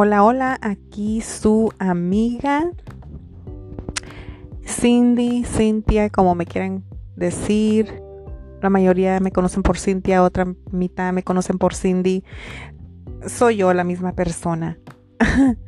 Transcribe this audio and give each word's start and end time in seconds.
Hola, 0.00 0.22
hola, 0.22 0.58
aquí 0.60 1.20
su 1.22 1.72
amiga 1.80 2.70
Cindy, 4.64 5.42
Cintia, 5.42 6.08
como 6.08 6.36
me 6.36 6.46
quieran 6.46 6.84
decir. 7.16 8.00
La 8.62 8.70
mayoría 8.70 9.18
me 9.18 9.32
conocen 9.32 9.64
por 9.64 9.76
Cintia, 9.76 10.22
otra 10.22 10.54
mitad 10.70 11.12
me 11.12 11.24
conocen 11.24 11.58
por 11.58 11.74
Cindy. 11.74 12.22
Soy 13.26 13.56
yo 13.56 13.74
la 13.74 13.82
misma 13.82 14.12
persona. 14.12 14.78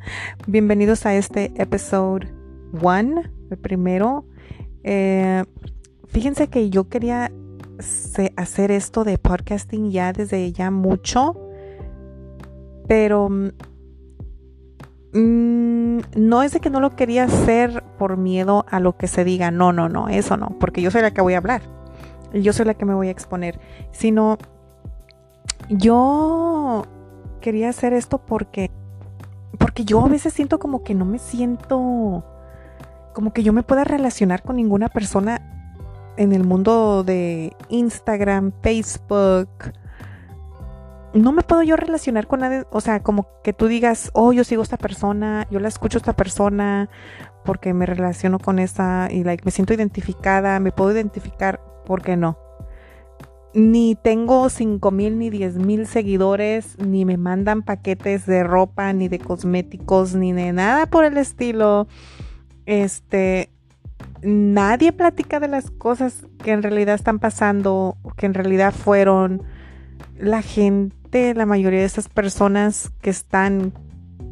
Bienvenidos 0.47 1.05
a 1.05 1.13
este 1.13 1.51
episode 1.61 2.33
1, 2.81 3.23
el 3.49 3.57
primero. 3.57 4.25
Eh, 4.85 5.43
fíjense 6.07 6.47
que 6.47 6.69
yo 6.69 6.87
quería 6.87 7.33
hacer 8.37 8.71
esto 8.71 9.03
de 9.03 9.17
podcasting 9.17 9.91
ya 9.91 10.13
desde 10.13 10.53
ya 10.53 10.71
mucho, 10.71 11.35
pero 12.87 13.29
Mm, 15.13 15.99
no 16.15 16.41
es 16.41 16.53
de 16.53 16.61
que 16.61 16.69
no 16.69 16.79
lo 16.79 16.95
quería 16.95 17.25
hacer 17.25 17.83
por 17.97 18.15
miedo 18.15 18.65
a 18.69 18.79
lo 18.79 18.95
que 18.95 19.07
se 19.07 19.25
diga, 19.25 19.51
no, 19.51 19.73
no, 19.73 19.89
no, 19.89 20.07
eso 20.07 20.37
no, 20.37 20.55
porque 20.59 20.81
yo 20.81 20.89
soy 20.89 21.01
la 21.01 21.11
que 21.11 21.21
voy 21.21 21.33
a 21.33 21.39
hablar, 21.39 21.61
yo 22.33 22.53
soy 22.53 22.65
la 22.65 22.75
que 22.75 22.85
me 22.85 22.93
voy 22.93 23.09
a 23.09 23.11
exponer, 23.11 23.59
sino 23.91 24.37
yo 25.69 26.85
quería 27.41 27.69
hacer 27.69 27.91
esto 27.91 28.19
porque, 28.19 28.71
porque 29.59 29.83
yo 29.83 30.05
a 30.05 30.07
veces 30.07 30.33
siento 30.33 30.59
como 30.59 30.81
que 30.81 30.95
no 30.95 31.03
me 31.03 31.19
siento, 31.19 32.23
como 33.13 33.33
que 33.33 33.43
yo 33.43 33.51
me 33.51 33.63
pueda 33.63 33.83
relacionar 33.83 34.43
con 34.43 34.55
ninguna 34.55 34.87
persona 34.87 35.41
en 36.15 36.31
el 36.31 36.45
mundo 36.45 37.03
de 37.03 37.53
Instagram, 37.67 38.53
Facebook, 38.61 39.49
no 41.13 41.31
me 41.31 41.43
puedo 41.43 41.61
yo 41.63 41.75
relacionar 41.75 42.27
con 42.27 42.39
nadie, 42.39 42.65
o 42.71 42.81
sea, 42.81 43.01
como 43.01 43.27
que 43.43 43.53
tú 43.53 43.67
digas, 43.67 44.11
oh, 44.13 44.31
yo 44.31 44.43
sigo 44.43 44.61
a 44.61 44.63
esta 44.63 44.77
persona, 44.77 45.47
yo 45.51 45.59
la 45.59 45.67
escucho 45.67 45.97
a 45.97 45.99
esta 45.99 46.13
persona 46.13 46.89
porque 47.43 47.73
me 47.73 47.85
relaciono 47.85 48.39
con 48.39 48.59
esa 48.59 49.09
y 49.11 49.23
like, 49.23 49.43
me 49.43 49.51
siento 49.51 49.73
identificada, 49.73 50.59
me 50.59 50.71
puedo 50.71 50.91
identificar, 50.91 51.59
¿por 51.85 52.01
qué 52.01 52.15
no? 52.15 52.37
Ni 53.53 53.95
tengo 53.95 54.47
cinco 54.49 54.91
mil 54.91 55.19
ni 55.19 55.29
diez 55.29 55.57
mil 55.57 55.85
seguidores, 55.85 56.77
ni 56.77 57.03
me 57.03 57.17
mandan 57.17 57.63
paquetes 57.63 58.25
de 58.25 58.43
ropa, 58.43 58.93
ni 58.93 59.09
de 59.09 59.19
cosméticos, 59.19 60.15
ni 60.15 60.31
de 60.31 60.53
nada 60.53 60.85
por 60.85 61.03
el 61.03 61.17
estilo. 61.17 61.87
Este, 62.65 63.51
nadie 64.21 64.93
platica 64.93 65.41
de 65.41 65.49
las 65.49 65.69
cosas 65.69 66.25
que 66.41 66.51
en 66.51 66.63
realidad 66.63 66.95
están 66.95 67.19
pasando, 67.19 67.97
que 68.15 68.25
en 68.25 68.33
realidad 68.33 68.73
fueron. 68.73 69.43
La 70.17 70.41
gente 70.41 71.00
la 71.11 71.45
mayoría 71.45 71.79
de 71.79 71.85
estas 71.85 72.07
personas 72.07 72.91
que 73.01 73.09
están, 73.09 73.73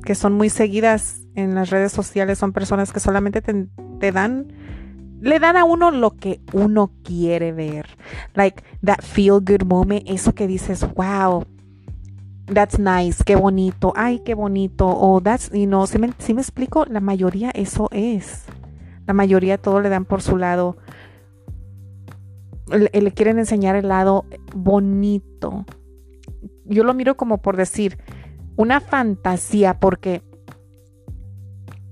que 0.03 0.15
son 0.15 0.33
muy 0.33 0.49
seguidas 0.49 1.21
en 1.35 1.55
las 1.55 1.69
redes 1.69 1.91
sociales, 1.91 2.37
son 2.37 2.53
personas 2.53 2.93
que 2.93 2.99
solamente 2.99 3.41
te, 3.41 4.11
dan, 4.11 4.47
le 5.19 5.39
dan 5.39 5.57
a 5.57 5.65
uno 5.65 5.91
lo 5.91 6.15
que 6.15 6.41
uno 6.53 6.91
quiere 7.03 7.51
ver. 7.51 7.85
Like 8.33 8.63
that 8.83 9.01
feel 9.01 9.41
good 9.41 9.65
moment, 9.65 10.03
eso 10.07 10.33
que 10.33 10.47
dices, 10.47 10.85
wow, 10.95 11.45
that's 12.45 12.79
nice, 12.79 13.23
qué 13.25 13.35
bonito, 13.35 13.91
ay, 13.95 14.21
qué 14.23 14.33
bonito, 14.33 14.87
o 14.87 15.19
that's, 15.21 15.51
you 15.51 15.65
know, 15.65 15.85
si 15.85 15.99
me, 15.99 16.13
si 16.17 16.33
me 16.33 16.41
explico, 16.41 16.85
la 16.85 17.01
mayoría 17.01 17.51
eso 17.51 17.89
es. 17.91 18.45
La 19.05 19.13
mayoría 19.13 19.57
todo 19.57 19.81
le 19.81 19.89
dan 19.89 20.05
por 20.05 20.21
su 20.21 20.37
lado. 20.37 20.77
le 22.67 23.11
quieren 23.11 23.37
enseñar 23.37 23.75
el 23.75 23.89
lado 23.89 24.25
bonito, 24.55 25.65
yo 26.69 26.83
lo 26.83 26.93
miro 26.93 27.17
como 27.17 27.41
por 27.41 27.57
decir, 27.57 27.97
una 28.55 28.81
fantasía, 28.81 29.79
porque 29.79 30.23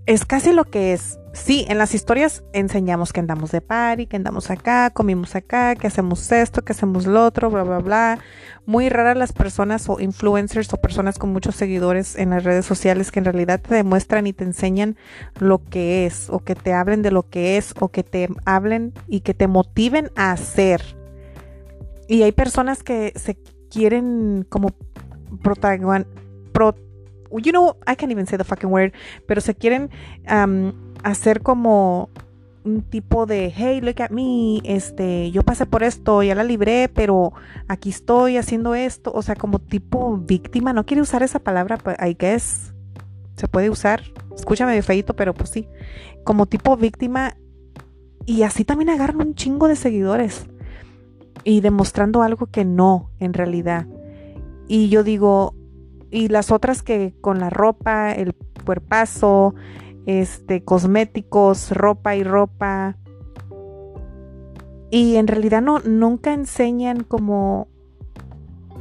es 0.05 0.25
casi 0.25 0.53
lo 0.53 0.65
que 0.65 0.93
es. 0.93 1.19
Sí, 1.33 1.65
en 1.69 1.77
las 1.77 1.93
historias 1.93 2.43
enseñamos 2.51 3.13
que 3.13 3.19
andamos 3.19 3.51
de 3.51 3.61
party, 3.61 4.07
que 4.07 4.15
andamos 4.15 4.49
acá, 4.49 4.89
comimos 4.89 5.35
acá, 5.35 5.75
que 5.75 5.85
hacemos 5.85 6.31
esto, 6.31 6.63
que 6.63 6.71
hacemos 6.71 7.05
lo 7.05 7.23
otro, 7.23 7.51
bla, 7.51 7.63
bla, 7.63 7.77
bla. 7.77 8.19
Muy 8.65 8.89
raras 8.89 9.17
las 9.17 9.33
personas 9.33 9.87
o 9.87 9.99
influencers 9.99 10.73
o 10.73 10.77
personas 10.77 11.19
con 11.19 11.31
muchos 11.31 11.55
seguidores 11.55 12.17
en 12.17 12.31
las 12.31 12.43
redes 12.43 12.65
sociales 12.65 13.11
que 13.11 13.19
en 13.19 13.25
realidad 13.25 13.61
te 13.61 13.75
demuestran 13.75 14.25
y 14.25 14.33
te 14.33 14.45
enseñan 14.45 14.97
lo 15.39 15.63
que 15.63 16.07
es, 16.07 16.29
o 16.31 16.39
que 16.39 16.55
te 16.55 16.73
hablen 16.73 17.03
de 17.03 17.11
lo 17.11 17.29
que 17.29 17.57
es, 17.57 17.75
o 17.79 17.89
que 17.89 18.03
te 18.03 18.29
hablen 18.45 18.93
y 19.07 19.19
que 19.19 19.35
te 19.35 19.47
motiven 19.47 20.09
a 20.15 20.31
hacer. 20.31 20.81
Y 22.07 22.23
hay 22.23 22.31
personas 22.31 22.81
que 22.81 23.13
se 23.15 23.37
quieren 23.69 24.45
como 24.49 24.69
protagon, 25.41 26.07
pro, 26.51 26.75
you 27.31 27.51
know, 27.51 27.77
I 27.85 27.95
can't 27.95 28.11
even 28.11 28.25
say 28.25 28.37
the 28.37 28.43
fucking 28.43 28.71
word, 28.71 28.93
pero 29.25 29.41
se 29.41 29.55
quieren 29.55 29.89
hacer 31.03 31.41
como 31.41 32.09
un 32.63 32.81
tipo 32.81 33.25
de, 33.25 33.53
hey, 33.55 33.79
look 33.81 34.01
at 34.01 34.09
me, 34.09 34.59
este, 34.65 35.31
yo 35.31 35.43
pasé 35.43 35.65
por 35.65 35.83
esto, 35.83 36.21
ya 36.21 36.35
la 36.35 36.43
libré, 36.43 36.89
pero 36.89 37.31
aquí 37.67 37.89
estoy 37.89 38.37
haciendo 38.37 38.75
esto, 38.75 39.11
o 39.13 39.21
sea, 39.21 39.35
como 39.35 39.59
tipo 39.59 40.17
víctima, 40.17 40.73
no 40.73 40.85
quiere 40.85 41.01
usar 41.01 41.23
esa 41.23 41.39
palabra, 41.39 41.77
but 41.83 41.95
I 42.01 42.15
guess 42.19 42.73
se 43.35 43.47
puede 43.47 43.69
usar, 43.69 44.01
escúchame 44.35 44.81
feito, 44.81 45.15
pero 45.15 45.33
pues 45.33 45.49
sí, 45.49 45.67
como 46.25 46.45
tipo 46.45 46.75
víctima, 46.75 47.37
y 48.25 48.43
así 48.43 48.65
también 48.65 48.89
agarran 48.89 49.21
un 49.21 49.35
chingo 49.35 49.69
de 49.69 49.77
seguidores 49.77 50.47
y 51.47 51.61
demostrando 51.61 52.23
algo 52.23 52.47
que 52.47 52.65
no 52.65 53.09
en 53.19 53.31
realidad. 53.31 53.87
Y 54.67 54.89
yo 54.89 55.01
digo, 55.01 55.55
y 56.11 56.27
las 56.27 56.51
otras 56.51 56.83
que 56.83 57.13
con 57.21 57.39
la 57.39 57.49
ropa, 57.49 58.11
el 58.11 58.35
cuerpazo, 58.65 59.55
este, 60.05 60.65
cosméticos, 60.65 61.71
ropa 61.71 62.17
y 62.17 62.23
ropa. 62.23 62.97
Y 64.91 65.15
en 65.15 65.27
realidad 65.27 65.61
no, 65.61 65.79
nunca 65.79 66.33
enseñan 66.33 67.05
como 67.05 67.69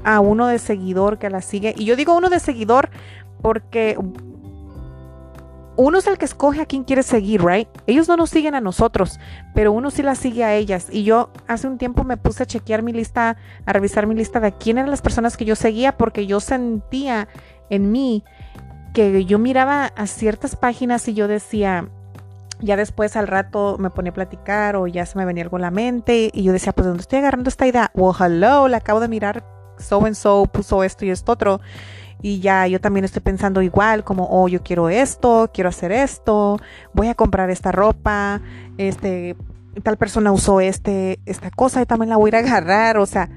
a 0.02 0.18
uno 0.18 0.48
de 0.48 0.58
seguidor 0.58 1.20
que 1.20 1.30
la 1.30 1.42
sigue. 1.42 1.72
Y 1.78 1.84
yo 1.84 1.94
digo 1.94 2.16
uno 2.16 2.30
de 2.30 2.40
seguidor 2.40 2.90
porque 3.42 3.96
uno 5.76 5.98
es 5.98 6.06
el 6.06 6.18
que 6.18 6.24
escoge 6.24 6.60
a 6.62 6.66
quién 6.66 6.84
quiere 6.84 7.02
seguir, 7.02 7.44
right? 7.44 7.68
Ellos 7.86 8.08
no 8.08 8.16
nos 8.16 8.30
siguen 8.30 8.54
a 8.54 8.60
nosotros, 8.60 9.20
pero 9.54 9.72
uno 9.72 9.90
sí 9.90 10.02
las 10.02 10.18
sigue 10.18 10.44
a 10.44 10.54
ellas. 10.54 10.88
Y 10.90 11.04
yo 11.04 11.30
hace 11.46 11.66
un 11.66 11.78
tiempo 11.78 12.04
me 12.04 12.16
puse 12.16 12.42
a 12.42 12.46
chequear 12.46 12.82
mi 12.82 12.92
lista, 12.92 13.36
a 13.64 13.72
revisar 13.72 14.06
mi 14.06 14.14
lista 14.14 14.40
de 14.40 14.52
quién 14.52 14.78
eran 14.78 14.90
las 14.90 15.02
personas 15.02 15.36
que 15.36 15.44
yo 15.44 15.54
seguía, 15.54 15.96
porque 15.96 16.26
yo 16.26 16.40
sentía 16.40 17.28
en 17.70 17.92
mí 17.92 18.24
que 18.94 19.24
yo 19.26 19.38
miraba 19.38 19.86
a 19.86 20.06
ciertas 20.06 20.56
páginas 20.56 21.06
y 21.08 21.14
yo 21.14 21.28
decía, 21.28 21.88
ya 22.60 22.76
después 22.76 23.16
al 23.16 23.26
rato 23.26 23.76
me 23.78 23.90
ponía 23.90 24.10
a 24.10 24.14
platicar 24.14 24.76
o 24.76 24.86
ya 24.86 25.04
se 25.04 25.18
me 25.18 25.24
venía 25.26 25.44
algo 25.44 25.58
a 25.58 25.60
la 25.60 25.70
mente 25.70 26.30
y 26.32 26.42
yo 26.42 26.52
decía, 26.52 26.72
pues 26.72 26.86
¿dónde 26.86 27.02
estoy 27.02 27.18
agarrando 27.18 27.48
esta 27.48 27.66
idea? 27.66 27.90
Well, 27.94 28.14
hello, 28.18 28.68
la 28.68 28.78
acabo 28.78 29.00
de 29.00 29.08
mirar, 29.08 29.44
so 29.78 30.04
and 30.06 30.14
so 30.14 30.46
puso 30.46 30.82
esto 30.82 31.04
y 31.04 31.10
esto 31.10 31.32
otro 31.32 31.60
y 32.22 32.40
ya 32.40 32.66
yo 32.66 32.80
también 32.80 33.04
estoy 33.04 33.22
pensando 33.22 33.62
igual 33.62 34.04
como 34.04 34.26
oh 34.30 34.48
yo 34.48 34.62
quiero 34.62 34.88
esto 34.88 35.50
quiero 35.52 35.68
hacer 35.68 35.92
esto 35.92 36.58
voy 36.94 37.08
a 37.08 37.14
comprar 37.14 37.50
esta 37.50 37.72
ropa 37.72 38.40
este 38.78 39.36
tal 39.82 39.96
persona 39.96 40.32
usó 40.32 40.60
este 40.60 41.20
esta 41.26 41.50
cosa 41.50 41.82
y 41.82 41.86
también 41.86 42.10
la 42.10 42.16
voy 42.16 42.28
a 42.28 42.30
ir 42.30 42.36
a 42.36 42.38
agarrar 42.38 42.98
o 42.98 43.06
sea 43.06 43.28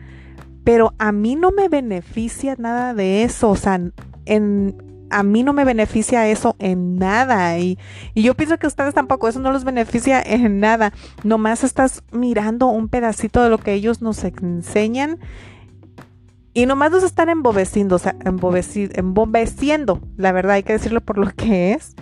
pero 0.63 0.93
a 0.97 1.11
mí 1.11 1.35
no 1.35 1.51
me 1.51 1.67
beneficia 1.67 2.55
nada 2.57 2.93
de 2.93 3.23
eso 3.23 3.49
o 3.49 3.55
sea 3.55 3.79
en 4.25 4.75
a 5.11 5.23
mí 5.23 5.43
no 5.43 5.53
me 5.53 5.65
beneficia 5.65 6.27
eso 6.27 6.55
en 6.59 6.97
nada 6.97 7.57
y, 7.57 7.79
y 8.13 8.21
yo 8.21 8.35
pienso 8.35 8.59
que 8.59 8.67
ustedes 8.67 8.93
tampoco 8.93 9.27
eso 9.27 9.39
no 9.39 9.51
los 9.51 9.63
beneficia 9.63 10.21
en 10.21 10.59
nada 10.59 10.93
nomás 11.23 11.63
estás 11.63 12.03
mirando 12.11 12.67
un 12.67 12.89
pedacito 12.89 13.43
de 13.43 13.49
lo 13.49 13.57
que 13.57 13.73
ellos 13.73 14.01
nos 14.01 14.23
enseñan 14.23 15.19
y 16.53 16.65
nomás 16.65 16.91
nos 16.91 17.03
están 17.03 17.29
embobeciendo, 17.29 17.95
o 17.95 17.99
sea, 17.99 18.15
embobeciendo, 18.23 20.01
la 20.17 20.31
verdad, 20.31 20.53
hay 20.53 20.63
que 20.63 20.73
decirlo 20.73 21.01
por 21.01 21.17
lo 21.17 21.27
que 21.35 21.73
es, 21.73 21.95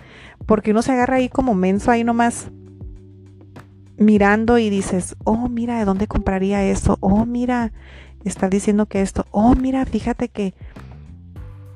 porque 0.45 0.71
uno 0.71 0.81
se 0.81 0.93
agarra 0.93 1.17
ahí 1.17 1.29
como 1.29 1.53
menso, 1.53 1.91
ahí 1.91 2.03
nomás 2.03 2.51
mirando 3.97 4.57
y 4.57 4.69
dices, 4.69 5.15
oh, 5.23 5.49
mira, 5.49 5.79
¿de 5.79 5.85
dónde 5.85 6.07
compraría 6.07 6.63
eso? 6.63 6.97
Oh, 7.01 7.25
mira, 7.25 7.73
está 8.23 8.47
diciendo 8.47 8.85
que 8.85 9.01
esto, 9.01 9.25
oh, 9.31 9.55
mira, 9.55 9.85
fíjate 9.85 10.29
que, 10.29 10.53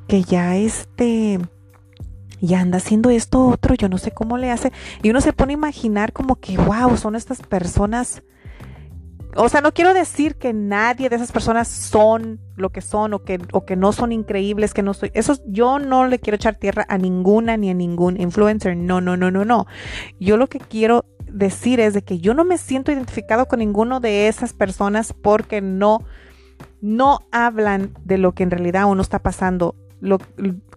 que 0.08 0.24
ya 0.24 0.56
este, 0.56 1.40
ya 2.40 2.60
anda 2.60 2.78
haciendo 2.78 3.10
esto 3.10 3.48
otro, 3.48 3.76
yo 3.76 3.90
no 3.90 3.98
sé 3.98 4.12
cómo 4.12 4.38
le 4.38 4.52
hace. 4.52 4.72
Y 5.02 5.10
uno 5.10 5.22
se 5.22 5.34
pone 5.34 5.54
a 5.54 5.56
imaginar 5.56 6.14
como 6.14 6.36
que, 6.36 6.58
wow, 6.58 6.96
son 6.98 7.16
estas 7.16 7.42
personas 7.42 8.24
o 9.36 9.50
sea, 9.50 9.62
no 9.62 9.74
quiero 9.74 9.94
decir 9.94 10.36
que 10.36 10.54
nadie 10.54 11.10
de 11.10 11.16
esas 11.16 11.32
personas 11.32 11.68
son 11.68 12.40
lo 12.56 12.70
que 12.70 12.82
son 12.82 13.14
o 13.14 13.24
que, 13.24 13.40
o 13.54 13.66
que 13.66 13.76
no 13.76 13.92
son 13.94 14.12
increíbles, 14.12 14.74
que 14.74 14.84
no 14.84 14.94
soy. 14.94 15.12
Eso 15.14 15.36
yo 15.46 15.80
no 15.80 16.08
le 16.08 16.20
quiero 16.20 16.36
echar 16.36 16.56
tierra 16.56 16.86
a 16.90 16.98
ninguna 16.98 17.58
ni 17.58 17.70
a 17.70 17.74
ningún 17.74 18.20
influencer. 18.20 18.76
No, 18.76 19.02
no, 19.02 19.18
no, 19.18 19.32
no, 19.32 19.46
no. 19.46 19.68
Yo 20.20 20.38
lo 20.38 20.48
que 20.48 20.60
quiero 20.60 21.06
decir 21.32 21.80
es 21.80 21.94
de 21.94 22.02
que 22.02 22.20
yo 22.20 22.34
no 22.34 22.44
me 22.44 22.58
siento 22.58 22.92
identificado 22.92 23.48
con 23.48 23.60
ninguno 23.60 24.00
de 24.00 24.28
esas 24.28 24.54
personas 24.54 25.14
porque 25.14 25.62
no, 25.62 26.00
no 26.82 27.20
hablan 27.32 27.94
de 28.04 28.18
lo 28.18 28.34
que 28.34 28.44
en 28.44 28.52
realidad 28.52 28.86
uno 28.86 29.02
está 29.02 29.20
pasando 29.20 29.76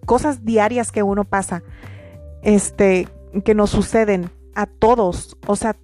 cosas 0.04 0.44
diarias 0.44 0.92
que 0.92 1.02
uno 1.02 1.24
pasa, 1.24 1.62
este, 2.42 3.08
que 3.44 3.54
nos 3.54 3.70
suceden 3.70 4.30
a 4.54 4.66
todos, 4.66 5.36
o 5.46 5.56
sea, 5.56 5.76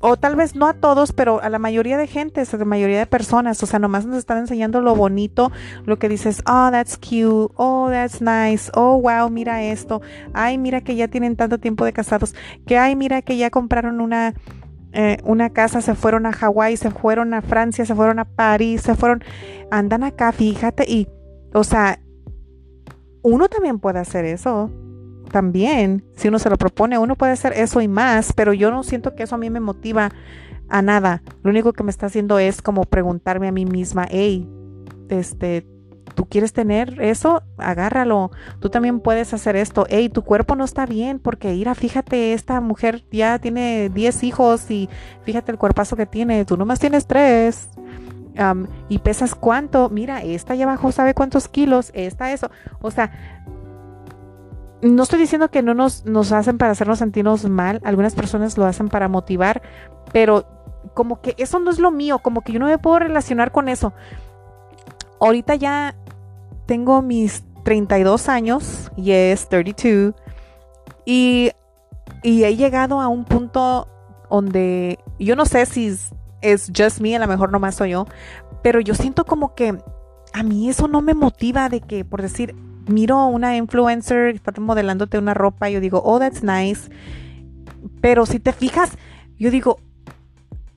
o 0.00 0.16
tal 0.16 0.36
vez 0.36 0.54
no 0.54 0.66
a 0.66 0.74
todos, 0.74 1.12
pero 1.12 1.42
a 1.42 1.48
la 1.48 1.58
mayoría 1.58 1.96
de 1.96 2.06
gente, 2.06 2.40
a 2.40 2.56
la 2.56 2.64
mayoría 2.64 2.98
de 2.98 3.06
personas, 3.06 3.62
o 3.62 3.66
sea, 3.66 3.78
nomás 3.78 4.06
nos 4.06 4.18
están 4.18 4.38
enseñando 4.38 4.80
lo 4.80 4.94
bonito, 4.94 5.50
lo 5.84 5.98
que 5.98 6.08
dices, 6.08 6.42
oh, 6.46 6.68
that's 6.70 6.96
cute, 6.96 7.52
oh, 7.56 7.88
that's 7.90 8.20
nice, 8.20 8.70
oh, 8.74 9.00
wow, 9.00 9.28
mira 9.30 9.62
esto, 9.62 10.00
ay, 10.34 10.58
mira 10.58 10.80
que 10.82 10.94
ya 10.94 11.08
tienen 11.08 11.36
tanto 11.36 11.58
tiempo 11.58 11.84
de 11.84 11.92
casados, 11.92 12.34
que 12.66 12.78
ay, 12.78 12.96
mira 12.96 13.22
que 13.22 13.36
ya 13.36 13.50
compraron 13.50 14.00
una, 14.00 14.34
eh, 14.92 15.18
una 15.24 15.50
casa, 15.50 15.80
se 15.80 15.94
fueron 15.94 16.26
a 16.26 16.32
Hawái, 16.32 16.76
se 16.76 16.90
fueron 16.90 17.34
a 17.34 17.42
Francia, 17.42 17.84
se 17.84 17.94
fueron 17.94 18.20
a 18.20 18.24
París, 18.24 18.82
se 18.82 18.94
fueron, 18.94 19.24
andan 19.70 20.04
acá, 20.04 20.30
fíjate, 20.32 20.84
y, 20.88 21.08
o 21.52 21.64
sea, 21.64 22.00
uno 23.22 23.48
también 23.48 23.80
puede 23.80 23.98
hacer 23.98 24.24
eso 24.24 24.70
también, 25.28 26.04
si 26.16 26.28
uno 26.28 26.38
se 26.38 26.50
lo 26.50 26.56
propone, 26.56 26.98
uno 26.98 27.16
puede 27.16 27.32
hacer 27.32 27.52
eso 27.54 27.80
y 27.80 27.88
más, 27.88 28.32
pero 28.32 28.52
yo 28.52 28.70
no 28.70 28.82
siento 28.82 29.14
que 29.14 29.24
eso 29.24 29.34
a 29.34 29.38
mí 29.38 29.50
me 29.50 29.60
motiva 29.60 30.10
a 30.68 30.82
nada. 30.82 31.22
Lo 31.42 31.50
único 31.50 31.72
que 31.72 31.82
me 31.82 31.90
está 31.90 32.06
haciendo 32.06 32.38
es 32.38 32.62
como 32.62 32.84
preguntarme 32.84 33.48
a 33.48 33.52
mí 33.52 33.64
misma, 33.64 34.06
hey, 34.10 34.48
este, 35.08 35.66
¿tú 36.14 36.26
quieres 36.26 36.52
tener 36.52 37.00
eso? 37.00 37.42
Agárralo. 37.58 38.30
Tú 38.60 38.70
también 38.70 39.00
puedes 39.00 39.32
hacer 39.34 39.56
esto. 39.56 39.86
Hey, 39.88 40.08
tu 40.08 40.22
cuerpo 40.22 40.56
no 40.56 40.64
está 40.64 40.86
bien 40.86 41.18
porque, 41.18 41.52
mira, 41.52 41.74
fíjate, 41.74 42.32
esta 42.32 42.60
mujer 42.60 43.04
ya 43.10 43.38
tiene 43.38 43.88
10 43.88 44.24
hijos 44.24 44.70
y 44.70 44.88
fíjate 45.22 45.52
el 45.52 45.58
cuerpazo 45.58 45.96
que 45.96 46.06
tiene. 46.06 46.44
Tú 46.44 46.56
nomás 46.56 46.80
tienes 46.80 47.06
tres. 47.06 47.70
y 48.88 48.98
pesas 48.98 49.34
cuánto, 49.34 49.90
mira, 49.90 50.22
esta 50.22 50.54
ya 50.54 50.64
abajo 50.64 50.92
sabe 50.92 51.14
cuántos 51.14 51.48
kilos, 51.48 51.90
esta 51.94 52.32
eso. 52.32 52.50
O 52.80 52.90
sea, 52.90 53.10
no 54.82 55.02
estoy 55.02 55.18
diciendo 55.18 55.50
que 55.50 55.62
no 55.62 55.74
nos, 55.74 56.04
nos 56.04 56.32
hacen 56.32 56.58
para 56.58 56.72
hacernos 56.72 57.00
sentirnos 57.00 57.48
mal, 57.48 57.80
algunas 57.84 58.14
personas 58.14 58.56
lo 58.56 58.64
hacen 58.64 58.88
para 58.88 59.08
motivar, 59.08 59.62
pero 60.12 60.46
como 60.94 61.20
que 61.20 61.34
eso 61.38 61.58
no 61.58 61.70
es 61.70 61.78
lo 61.78 61.90
mío, 61.90 62.20
como 62.20 62.42
que 62.42 62.52
yo 62.52 62.58
no 62.58 62.66
me 62.66 62.78
puedo 62.78 63.00
relacionar 63.00 63.52
con 63.52 63.68
eso. 63.68 63.92
Ahorita 65.20 65.56
ya 65.56 65.96
tengo 66.66 67.02
mis 67.02 67.44
32 67.64 68.28
años, 68.28 68.90
yes, 68.96 69.48
32, 69.48 70.14
y, 71.04 71.50
y 72.22 72.44
he 72.44 72.56
llegado 72.56 73.00
a 73.00 73.08
un 73.08 73.24
punto 73.24 73.88
donde 74.30 74.98
yo 75.18 75.34
no 75.34 75.46
sé 75.46 75.66
si 75.66 75.88
es, 75.88 76.14
es 76.40 76.70
just 76.76 77.00
me, 77.00 77.16
a 77.16 77.18
lo 77.18 77.26
mejor 77.26 77.50
nomás 77.50 77.74
soy 77.74 77.90
yo, 77.90 78.06
pero 78.62 78.80
yo 78.80 78.94
siento 78.94 79.24
como 79.24 79.54
que 79.54 79.76
a 80.32 80.42
mí 80.42 80.68
eso 80.68 80.88
no 80.88 81.00
me 81.00 81.14
motiva 81.14 81.68
de 81.68 81.80
que, 81.80 82.04
por 82.04 82.22
decir, 82.22 82.54
miro 82.88 83.26
una 83.26 83.56
influencer 83.56 84.34
está 84.34 84.52
modelándote 84.60 85.18
una 85.18 85.34
ropa 85.34 85.70
y 85.70 85.74
yo 85.74 85.80
digo, 85.80 86.02
oh, 86.04 86.18
that's 86.18 86.42
nice. 86.42 86.90
Pero 88.00 88.26
si 88.26 88.40
te 88.40 88.52
fijas, 88.52 88.96
yo 89.38 89.50
digo, 89.50 89.78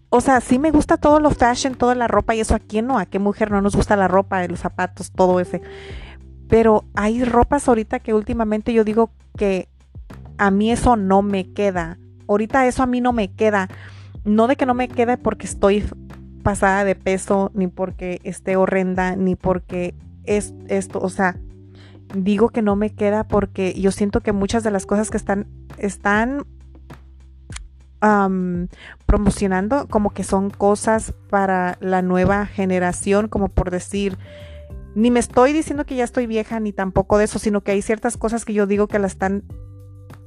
o 0.10 0.22
sea, 0.22 0.42
sí 0.42 0.60
me 0.60 0.72
gusta 0.72 0.98
todo 0.98 1.20
lo 1.20 1.32
fashion, 1.32 1.76
toda 1.76 1.96
la 1.96 2.08
ropa 2.08 2.36
y 2.36 2.42
eso 2.42 2.56
a 2.56 2.60
quién 2.60 2.88
no, 2.88 3.00
a 3.00 3.06
qué 3.06 3.18
mujer 3.18 3.50
no 3.50 3.62
nos 3.62 3.76
gusta 3.76 3.96
la 3.96 4.08
ropa, 4.08 4.46
los 4.48 4.60
zapatos, 4.60 5.12
todo 5.12 5.40
ese. 5.40 5.62
Pero 6.48 6.84
hay 6.96 7.24
ropas 7.24 7.68
ahorita 7.68 8.00
que 8.00 8.14
últimamente 8.14 8.74
yo 8.74 8.84
digo 8.84 9.12
que 9.38 9.70
a 10.38 10.52
mí 10.52 10.72
eso 10.72 10.98
no 10.98 11.22
me 11.22 11.54
queda. 11.54 11.98
Ahorita 12.28 12.68
eso 12.68 12.84
a 12.84 12.88
mí 12.88 13.00
no 13.00 13.14
me 13.14 13.32
queda. 13.32 13.70
No 14.26 14.48
de 14.48 14.58
que 14.58 14.66
no 14.66 14.74
me 14.74 14.90
quede 14.90 15.18
porque 15.18 15.48
estoy 15.48 15.84
pasada 16.44 16.84
de 16.84 16.96
peso, 16.96 17.52
ni 17.54 17.68
porque 17.68 18.20
esté 18.24 18.56
horrenda, 18.58 19.16
ni 19.16 19.36
porque 19.36 19.96
es 20.26 20.54
esto, 20.68 21.00
o 21.00 21.10
sea, 21.10 21.38
digo 22.14 22.50
que 22.50 22.62
no 22.62 22.76
me 22.76 22.94
queda 22.94 23.28
porque 23.28 23.74
yo 23.80 23.92
siento 23.92 24.22
que 24.22 24.32
muchas 24.32 24.64
de 24.64 24.72
las 24.72 24.86
cosas 24.86 25.10
que 25.10 25.18
están, 25.18 25.48
están 25.78 26.46
promocionando 29.06 29.88
como 29.88 30.10
que 30.10 30.24
son 30.24 30.50
cosas 30.50 31.14
para 31.30 31.78
la 31.82 32.02
nueva 32.02 32.48
generación, 32.48 33.28
como 33.28 33.50
por 33.50 33.70
decir, 33.70 34.18
ni 34.96 35.12
me 35.12 35.20
estoy 35.20 35.54
diciendo 35.54 35.86
que 35.86 35.96
ya 35.96 36.04
estoy 36.04 36.26
vieja, 36.26 36.60
ni 36.60 36.74
tampoco 36.74 37.20
de 37.20 37.26
eso, 37.26 37.38
sino 37.38 37.62
que 37.62 37.72
hay 37.72 37.82
ciertas 37.84 38.18
cosas 38.18 38.44
que 38.44 38.54
yo 38.54 38.66
digo 38.66 38.88
que 38.88 38.98
la 38.98 39.08
están 39.08 39.44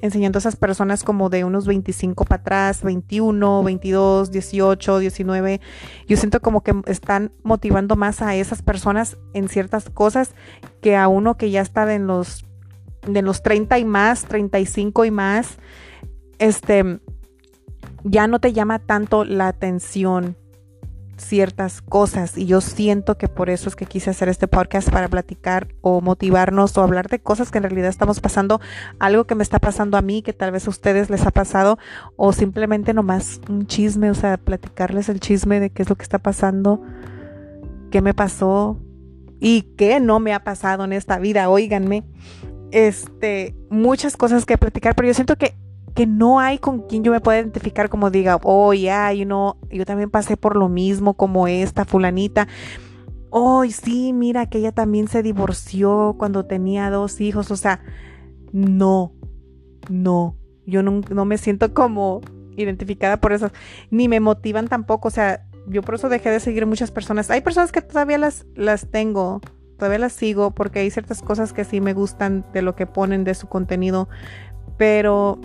enseñando 0.05 0.37
a 0.37 0.41
esas 0.41 0.57
personas 0.57 1.03
como 1.03 1.31
de 1.31 1.45
unos 1.45 1.67
25 1.67 2.27
para 2.27 2.43
atrás, 2.43 2.83
21, 2.83 3.63
22, 3.63 4.31
18, 4.31 4.99
19. 4.99 5.61
Yo 6.07 6.17
siento 6.19 6.41
como 6.41 6.63
que 6.63 6.75
están 6.85 7.33
motivando 7.43 7.97
más 7.97 8.21
a 8.21 8.35
esas 8.35 8.61
personas 8.61 9.17
en 9.33 9.49
ciertas 9.49 9.89
cosas 9.89 10.35
que 10.83 10.95
a 10.95 11.09
uno 11.09 11.39
que 11.39 11.51
ya 11.51 11.63
está 11.63 11.87
de 11.87 11.99
los, 11.99 12.45
de 13.09 13.23
los 13.23 13.43
30 13.43 13.79
y 13.79 13.87
más, 13.87 14.27
35 14.27 15.07
y 15.07 15.11
más, 15.11 15.57
este, 16.39 17.01
ya 18.03 18.27
no 18.27 18.41
te 18.41 18.53
llama 18.53 18.81
tanto 18.81 19.25
la 19.25 19.49
atención 19.49 20.37
ciertas 21.17 21.83
cosas 21.83 22.37
y 22.37 22.47
yo 22.47 22.61
siento 22.61 23.17
que 23.17 23.29
por 23.29 23.51
eso 23.51 23.69
es 23.69 23.77
que 23.77 23.87
quise 23.87 24.11
hacer 24.11 24.29
este 24.29 24.49
podcast 24.49 24.91
para 24.91 25.09
platicar 25.09 25.69
o 25.81 26.01
motivarnos 26.01 26.77
o 26.77 26.83
hablar 26.83 27.09
de 27.09 27.19
cosas 27.19 27.51
que 27.51 27.59
en 27.59 27.65
realidad 27.65 27.89
estamos 27.89 28.21
pasando, 28.21 28.61
algo 28.99 29.25
que 29.25 29.35
me 29.35 29.43
está 29.43 29.59
pasando 29.59 29.97
a 29.97 30.03
mí, 30.03 30.23
que 30.23 30.33
tal 30.33 30.51
vez 30.53 30.67
a 30.67 30.71
ustedes 30.71 31.11
les 31.11 31.27
ha 31.27 31.31
pasado 31.31 31.79
o 32.17 32.33
simplemente 32.33 32.95
nomás 32.95 33.41
un 33.49 33.67
chisme, 33.67 34.11
o 34.11 34.15
sea, 34.15 34.37
platicarles 34.37 35.09
el 35.09 35.21
chisme 35.21 35.61
de 35.61 35.71
qué 35.71 35.83
es 35.83 35.89
lo 35.89 35.97
que 35.97 36.03
está 36.03 36.19
pasando, 36.19 36.83
qué 37.91 38.03
me 38.03 38.15
pasó 38.15 38.81
y 39.41 39.63
qué 39.77 40.01
no 40.01 40.21
me 40.21 40.33
ha 40.33 40.45
pasado 40.45 40.85
en 40.85 40.93
esta 40.93 41.19
vida, 41.19 41.49
óiganme. 41.49 42.05
Este, 42.71 43.55
muchas 43.71 44.17
cosas 44.17 44.47
que 44.47 44.59
platicar, 44.59 44.97
pero 44.97 45.09
yo 45.09 45.15
siento 45.15 45.37
que 45.37 45.55
que 45.95 46.07
no 46.07 46.41
hay 46.41 46.59
con 46.59 46.83
quien 46.83 47.05
yo 47.05 47.13
me 47.13 47.21
pueda 47.21 47.39
identificar 47.39 47.89
como 47.89 48.11
diga, 48.11 48.39
oh, 48.43 48.75
ya, 48.75 49.13
you 49.13 49.25
know, 49.25 49.57
yo 49.71 49.87
también 49.87 50.11
pasé 50.11 50.37
por 50.37 50.57
lo 50.57 50.69
mismo 50.69 51.15
como 51.15 51.47
esta 51.47 51.85
fulanita. 51.85 52.49
Oh, 53.31 53.65
sí, 53.65 54.13
mira 54.13 54.47
que 54.47 54.59
ella 54.59 54.73
también 54.73 55.09
se 55.09 55.23
divorció 55.23 56.17
cuando 56.19 56.47
tenía 56.47 56.91
dos 56.91 57.21
hijos. 57.21 57.51
O 57.51 57.57
sea, 57.57 57.81
no, 58.53 59.13
no, 59.89 60.37
yo 60.67 60.83
no, 60.83 61.01
no 61.11 61.25
me 61.25 61.39
siento 61.39 61.73
como 61.75 62.21
identificada 62.57 63.21
por 63.21 63.33
eso, 63.33 63.51
ni 63.91 64.09
me 64.09 64.21
motivan 64.21 64.69
tampoco. 64.69 65.09
O 65.09 65.11
sea, 65.11 65.47
yo 65.67 65.83
por 65.83 65.97
eso 65.97 66.09
dejé 66.09 66.31
de 66.31 66.41
seguir 66.41 66.67
muchas 66.67 66.91
personas. 66.91 67.31
Hay 67.31 67.41
personas 67.41 67.73
que 67.73 67.83
todavía 67.83 68.19
las, 68.19 68.47
las 68.55 68.91
tengo, 68.91 69.41
todavía 69.79 69.99
las 69.99 70.13
sigo 70.13 70.53
porque 70.53 70.81
hay 70.81 70.91
ciertas 70.91 71.23
cosas 71.23 71.53
que 71.53 71.65
sí 71.65 71.81
me 71.81 71.95
gustan 71.95 72.45
de 72.53 72.63
lo 72.63 72.75
que 72.75 72.87
ponen 72.87 73.25
de 73.25 73.35
su 73.35 73.49
contenido, 73.49 74.09
pero 74.77 75.41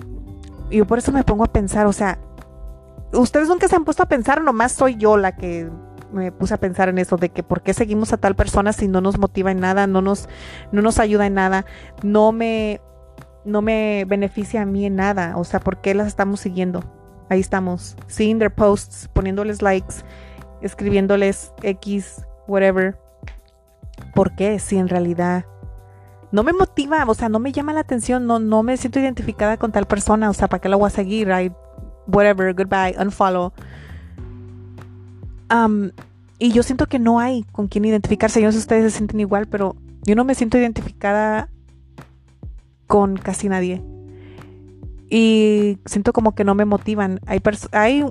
yo 0.69 0.85
por 0.85 0.99
eso 0.99 1.11
me 1.11 1.23
pongo 1.23 1.43
a 1.43 1.51
pensar, 1.51 1.85
o 1.87 1.93
sea, 1.93 2.19
ustedes 3.13 3.47
nunca 3.47 3.67
se 3.67 3.75
han 3.75 3.85
puesto 3.85 4.03
a 4.03 4.07
pensar, 4.07 4.41
nomás 4.41 4.71
soy 4.71 4.95
yo 4.95 5.17
la 5.17 5.35
que 5.35 5.69
me 6.11 6.31
puse 6.31 6.53
a 6.53 6.57
pensar 6.57 6.89
en 6.89 6.97
eso, 6.97 7.17
de 7.17 7.29
que 7.29 7.43
por 7.43 7.61
qué 7.61 7.73
seguimos 7.73 8.13
a 8.13 8.17
tal 8.17 8.35
persona 8.35 8.73
si 8.73 8.87
no 8.87 9.01
nos 9.01 9.19
motiva 9.19 9.51
en 9.51 9.59
nada, 9.59 9.87
no 9.87 10.01
nos, 10.01 10.27
no 10.71 10.81
nos 10.81 10.99
ayuda 10.99 11.25
en 11.27 11.35
nada, 11.35 11.65
no 12.03 12.31
me, 12.31 12.81
no 13.45 13.61
me 13.61 14.05
beneficia 14.07 14.61
a 14.61 14.65
mí 14.65 14.85
en 14.85 14.95
nada, 14.95 15.37
o 15.37 15.43
sea, 15.43 15.59
¿por 15.59 15.81
qué 15.81 15.93
las 15.93 16.07
estamos 16.07 16.39
siguiendo? 16.39 16.83
Ahí 17.29 17.39
estamos, 17.39 17.95
seeing 18.07 18.39
their 18.39 18.53
posts, 18.53 19.07
poniéndoles 19.13 19.61
likes, 19.61 19.95
escribiéndoles 20.61 21.53
X, 21.61 22.25
whatever. 22.47 22.97
¿Por 24.15 24.35
qué? 24.35 24.57
Si 24.57 24.77
en 24.77 24.87
realidad 24.87 25.45
no 26.31 26.43
me 26.43 26.53
motiva, 26.53 27.03
o 27.07 27.13
sea, 27.13 27.29
no 27.29 27.39
me 27.39 27.51
llama 27.51 27.73
la 27.73 27.81
atención, 27.81 28.27
no, 28.27 28.39
no 28.39 28.63
me 28.63 28.77
siento 28.77 28.99
identificada 28.99 29.57
con 29.57 29.71
tal 29.71 29.85
persona, 29.85 30.29
o 30.29 30.33
sea, 30.33 30.47
¿para 30.47 30.61
qué 30.61 30.69
la 30.69 30.75
voy 30.75 30.87
a 30.87 30.91
seguir? 30.91 31.29
I, 31.29 31.51
whatever, 32.07 32.53
goodbye, 32.53 32.95
unfollow. 32.99 33.51
Um, 35.51 35.91
y 36.37 36.51
yo 36.51 36.63
siento 36.63 36.87
que 36.87 36.99
no 36.99 37.19
hay 37.19 37.43
con 37.51 37.67
quien 37.67 37.85
identificarse. 37.85 38.39
Yo 38.39 38.47
no 38.47 38.51
sé 38.51 38.59
si 38.59 38.63
ustedes 38.63 38.91
se 38.91 38.97
sienten 38.97 39.19
igual, 39.19 39.47
pero 39.47 39.75
yo 40.03 40.15
no 40.15 40.23
me 40.23 40.35
siento 40.35 40.57
identificada 40.57 41.49
con 42.87 43.17
casi 43.17 43.49
nadie. 43.49 43.83
Y 45.09 45.79
siento 45.85 46.13
como 46.13 46.35
que 46.35 46.43
no 46.43 46.55
me 46.55 46.65
motivan. 46.65 47.19
Hay, 47.25 47.41
hay 47.71 48.05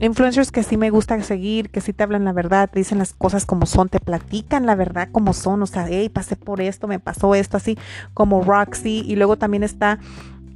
influencers 0.00 0.52
que 0.52 0.62
sí 0.62 0.76
me 0.76 0.90
gusta 0.90 1.20
seguir, 1.22 1.70
que 1.70 1.80
sí 1.80 1.92
te 1.92 2.02
hablan 2.02 2.24
la 2.24 2.32
verdad, 2.32 2.70
te 2.70 2.78
dicen 2.78 2.98
las 2.98 3.12
cosas 3.12 3.44
como 3.46 3.66
son, 3.66 3.88
te 3.88 4.00
platican 4.00 4.66
la 4.66 4.74
verdad 4.74 5.08
como 5.10 5.32
son, 5.32 5.62
o 5.62 5.66
sea, 5.66 5.86
hey, 5.88 6.08
pasé 6.08 6.36
por 6.36 6.60
esto, 6.60 6.86
me 6.86 7.00
pasó 7.00 7.34
esto, 7.34 7.56
así 7.56 7.76
como 8.14 8.42
Roxy, 8.42 9.04
y 9.06 9.16
luego 9.16 9.36
también 9.36 9.62
está, 9.62 9.98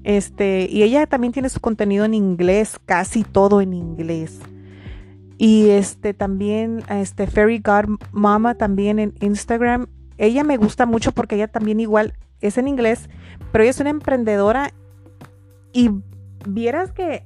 este, 0.05 0.69
y 0.71 0.83
ella 0.83 1.07
también 1.07 1.33
tiene 1.33 1.49
su 1.49 1.61
contenido 1.61 2.05
en 2.05 2.15
inglés, 2.15 2.79
casi 2.87 3.25
todo 3.25 3.61
en 3.61 3.75
inglés. 3.75 4.41
Y 5.39 5.71
este 5.71 6.15
también, 6.15 6.85
este 6.89 7.27
Fairy 7.27 7.59
God 7.59 7.99
Mama 8.13 8.55
también 8.55 8.99
en 8.99 9.15
Instagram, 9.21 9.89
ella 10.19 10.45
me 10.45 10.57
gusta 10.57 10.87
mucho 10.87 11.11
porque 11.13 11.35
ella 11.35 11.49
también 11.49 11.81
igual 11.81 12.15
es 12.41 12.59
en 12.59 12.69
inglés, 12.69 13.09
pero 13.51 13.65
ella 13.65 13.71
es 13.71 13.81
una 13.81 13.91
emprendedora 13.91 14.73
y 15.73 15.91
vieras 16.47 16.93
que 16.93 17.25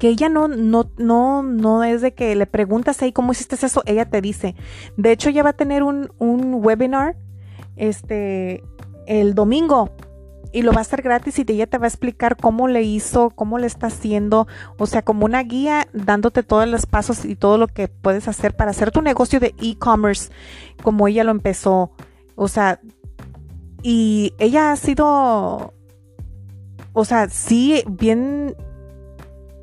que 0.00 0.08
ella 0.08 0.30
no, 0.30 0.48
no, 0.48 0.90
no, 0.96 1.42
no 1.42 1.84
es 1.84 2.00
de 2.00 2.14
que 2.14 2.34
le 2.34 2.46
preguntas 2.46 3.00
ahí 3.02 3.12
cómo 3.12 3.32
hiciste 3.32 3.54
eso, 3.54 3.82
ella 3.84 4.06
te 4.06 4.22
dice. 4.22 4.56
De 4.96 5.12
hecho, 5.12 5.28
ella 5.28 5.42
va 5.42 5.50
a 5.50 5.52
tener 5.52 5.82
un, 5.82 6.10
un 6.18 6.54
webinar 6.54 7.16
este, 7.76 8.64
el 9.06 9.34
domingo 9.34 9.90
y 10.52 10.62
lo 10.62 10.72
va 10.72 10.78
a 10.78 10.80
hacer 10.80 11.02
gratis 11.02 11.38
y 11.38 11.44
ella 11.46 11.66
te 11.66 11.76
va 11.76 11.84
a 11.84 11.88
explicar 11.88 12.38
cómo 12.38 12.66
le 12.66 12.82
hizo, 12.82 13.28
cómo 13.28 13.58
le 13.58 13.66
está 13.66 13.88
haciendo, 13.88 14.48
o 14.78 14.86
sea, 14.86 15.02
como 15.02 15.26
una 15.26 15.42
guía 15.42 15.86
dándote 15.92 16.42
todos 16.42 16.66
los 16.66 16.86
pasos 16.86 17.26
y 17.26 17.36
todo 17.36 17.58
lo 17.58 17.68
que 17.68 17.88
puedes 17.88 18.26
hacer 18.26 18.56
para 18.56 18.70
hacer 18.70 18.90
tu 18.90 19.02
negocio 19.02 19.38
de 19.38 19.54
e-commerce 19.60 20.30
como 20.82 21.08
ella 21.08 21.24
lo 21.24 21.30
empezó. 21.30 21.92
O 22.36 22.48
sea, 22.48 22.80
y 23.82 24.32
ella 24.38 24.72
ha 24.72 24.76
sido, 24.76 25.74
o 26.94 27.04
sea, 27.04 27.28
sí, 27.28 27.84
bien, 27.86 28.56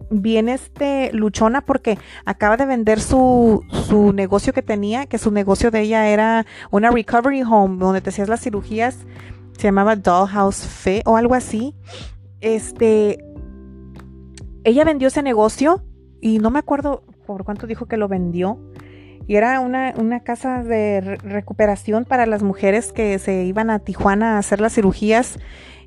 bien 0.10 0.50
este, 0.50 1.12
luchona 1.14 1.62
porque 1.62 1.98
acaba 2.26 2.58
de 2.58 2.66
vender 2.66 3.00
su, 3.00 3.64
su 3.70 4.14
negocio 4.14 4.54
que 4.54 4.62
tenía, 4.62 5.06
que 5.06 5.18
su 5.18 5.32
negocio 5.32 5.72
de 5.72 5.82
ella 5.82 6.08
era 6.08 6.46
una 6.72 6.92
recovery 6.92 7.44
home 7.44 7.78
donde 7.78 8.02
te 8.02 8.10
hacías 8.10 8.30
las 8.30 8.42
cirugías 8.42 9.06
se 9.58 9.64
llamaba 9.64 9.96
Dollhouse 9.96 10.66
Fe 10.68 11.02
o 11.06 11.18
algo 11.18 11.34
así. 11.34 11.76
Este, 12.42 13.24
ella 14.64 14.86
vendió 14.86 15.08
ese 15.08 15.24
negocio 15.24 15.84
y 16.22 16.40
no 16.40 16.52
me 16.52 16.60
acuerdo 16.60 17.04
por 17.26 17.44
cuánto 17.44 17.68
dijo 17.68 17.88
que 17.88 17.98
lo 17.98 18.08
vendió. 18.08 18.60
Y 19.26 19.36
era 19.36 19.60
una, 19.60 19.94
una 19.98 20.22
casa 20.22 20.64
de 20.64 21.02
recuperación 21.02 22.06
para 22.06 22.26
las 22.26 22.44
mujeres 22.44 22.94
que 22.94 23.20
se 23.20 23.44
iban 23.44 23.70
a 23.70 23.80
Tijuana 23.80 24.36
a 24.36 24.38
hacer 24.38 24.62
las 24.62 24.74
cirugías 24.76 25.38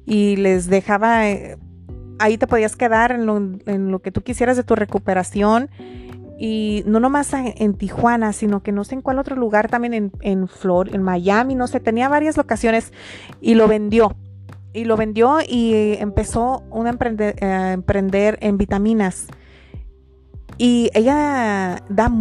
y 0.05 0.37
les 0.37 0.67
dejaba, 0.67 1.29
eh, 1.31 1.57
ahí 2.21 2.39
te 2.39 2.47
podías 2.47 2.77
quedar 2.77 3.11
en 3.11 3.27
lo, 3.91 3.99
que 3.99 4.13
tú 4.13 4.23
quisieras 4.23 4.57
de 4.57 4.63
tu 4.63 4.77
recuperación 4.77 5.71
y 6.39 6.85
no 6.87 7.01
nomás 7.01 7.33
en 7.35 7.75
Tijuana, 7.75 8.33
sino 8.33 8.63
que 8.63 8.73
no 8.73 8.85
sé 8.85 8.95
en 8.95 9.03
cuál 9.03 9.19
otro 9.19 9.37
lugar, 9.37 9.69
también 9.69 9.95
en, 9.95 10.13
en 10.21 10.49
Flor, 10.49 10.95
en 10.95 11.03
Miami, 11.03 11.55
no 11.55 11.67
sé, 11.67 11.81
tenía 11.81 12.09
varias 12.09 12.37
locaciones 12.37 12.93
y 13.41 13.55
lo 13.55 13.67
vendió. 13.67 14.17
Y 14.73 14.85
lo 14.85 14.97
vendió 14.97 15.39
y 15.47 15.97
empezó 15.99 16.63
a 16.73 16.89
eh, 16.89 17.73
emprender 17.73 18.39
en 18.41 18.57
vitaminas. 18.57 19.27
Y 20.59 20.91
ella 20.95 21.83
da 21.89 22.13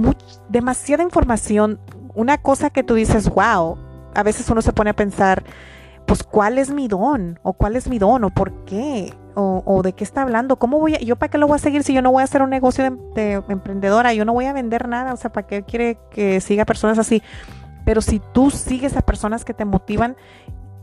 demasiada 0.49 1.03
información. 1.03 1.79
Una 2.15 2.39
cosa 2.39 2.71
que 2.71 2.83
tú 2.83 2.95
dices, 2.95 3.29
wow, 3.29 3.77
a 4.15 4.23
veces 4.23 4.49
uno 4.49 4.61
se 4.61 4.73
pone 4.73 4.89
a 4.89 4.95
pensar, 4.95 5.43
pues, 6.09 6.23
¿cuál 6.23 6.57
es 6.57 6.71
mi 6.71 6.87
don? 6.87 7.39
¿O 7.43 7.53
cuál 7.53 7.75
es 7.75 7.87
mi 7.87 7.99
don? 7.99 8.23
¿O 8.23 8.31
por 8.31 8.65
qué? 8.65 9.13
o, 9.35 9.81
de 9.83 9.93
qué 9.93 10.03
está 10.03 10.23
hablando. 10.23 10.57
¿Cómo 10.57 10.79
voy 10.79 10.95
a, 10.95 10.99
yo 10.99 11.15
para 11.15 11.29
qué 11.29 11.37
lo 11.37 11.47
voy 11.47 11.55
a 11.55 11.59
seguir 11.59 11.83
si 11.83 11.93
yo 11.93 12.01
no 12.01 12.11
voy 12.11 12.21
a 12.21 12.23
hacer 12.25 12.41
un 12.41 12.49
negocio 12.49 12.83
de, 13.15 13.41
emprendedora? 13.47 14.11
Yo 14.13 14.25
no 14.25 14.33
voy 14.33 14.45
a 14.45 14.53
vender 14.53 14.89
nada, 14.89 15.13
o 15.13 15.17
sea, 15.17 15.31
¿para 15.31 15.47
qué 15.47 15.61
quiere 15.63 15.97
que 16.11 16.41
siga 16.41 16.65
personas 16.65 16.97
así? 16.97 17.21
Pero 17.85 18.01
si 18.01 18.19
tú 18.33 18.49
sigues 18.49 18.97
a 18.97 19.01
personas 19.01 19.45
que 19.45 19.53
te 19.53 19.63
motivan, 19.63 20.17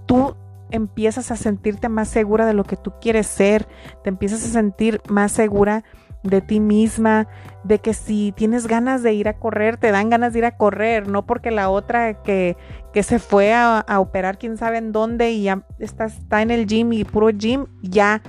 tú 0.07 0.37
empiezas 0.71 1.33
a 1.33 1.37
sentirte 1.37 1.89
más 1.89 2.09
segura 2.09 2.47
de 2.47 2.55
lo 2.55 2.65
que 2.65 2.77
tú 2.77 2.95
quieres 3.01 3.27
ser, 3.27 3.67
te 4.03 4.09
empiezas 4.09 4.43
a 4.45 4.49
sentir 4.49 5.03
más 5.09 5.33
segura 5.33 5.85
de 6.29 6.41
ti 6.41 6.61
misma, 6.61 7.29
de 7.65 7.79
que 7.79 7.95
si 7.95 8.33
tienes 8.37 8.67
ganas 8.67 9.03
de 9.03 9.15
ir 9.15 9.29
a 9.29 9.35
correr, 9.39 9.77
te 9.77 9.91
dan 9.91 10.11
ganas 10.11 10.33
de 10.33 10.41
ir 10.41 10.45
a 10.45 10.57
correr, 10.57 11.09
no 11.09 11.27
porque 11.27 11.51
la 11.51 11.71
otra 11.71 12.23
que, 12.23 12.57
que 12.93 13.03
se 13.03 13.19
fue 13.19 13.53
a, 13.53 13.79
a, 13.79 14.01
operar 14.01 14.39
quién 14.39 14.57
sabe 14.57 14.79
en 14.79 14.93
dónde 14.93 15.33
y 15.33 15.45
ya 15.45 15.65
está, 15.79 16.07
está 16.07 16.43
en 16.43 16.51
el 16.51 16.67
gym 16.67 16.93
y 16.93 17.05
puro 17.05 17.31
gym, 17.31 17.67
ya 17.83 18.23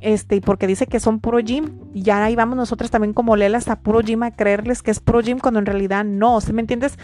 este, 0.00 0.36
y 0.36 0.40
porque 0.40 0.66
dice 0.66 0.86
que 0.86 1.00
son 1.00 1.18
puro 1.18 1.38
gym, 1.38 1.78
ya 1.94 2.22
ahí 2.22 2.36
vamos 2.36 2.56
nosotros 2.56 2.90
también 2.90 3.14
como 3.14 3.36
lelas 3.36 3.68
a 3.68 3.80
puro 3.80 4.00
gym 4.00 4.22
a 4.22 4.32
creerles 4.32 4.82
que 4.82 4.90
es 4.90 5.00
puro 5.00 5.22
gym 5.22 5.38
cuando 5.38 5.60
en 5.60 5.66
realidad 5.66 6.04
no, 6.04 6.40
¿sí 6.42 6.52
me 6.52 6.60
entiendes? 6.60 6.98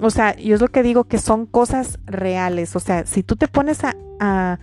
O 0.00 0.10
sea, 0.10 0.34
yo 0.34 0.56
es 0.56 0.60
lo 0.60 0.68
que 0.68 0.82
digo 0.82 1.04
que 1.04 1.18
son 1.18 1.46
cosas 1.46 2.00
reales, 2.06 2.74
o 2.74 2.80
sea, 2.80 3.06
si 3.06 3.22
tú 3.22 3.36
te 3.36 3.46
pones 3.46 3.84
a, 3.84 3.94
a, 4.18 4.58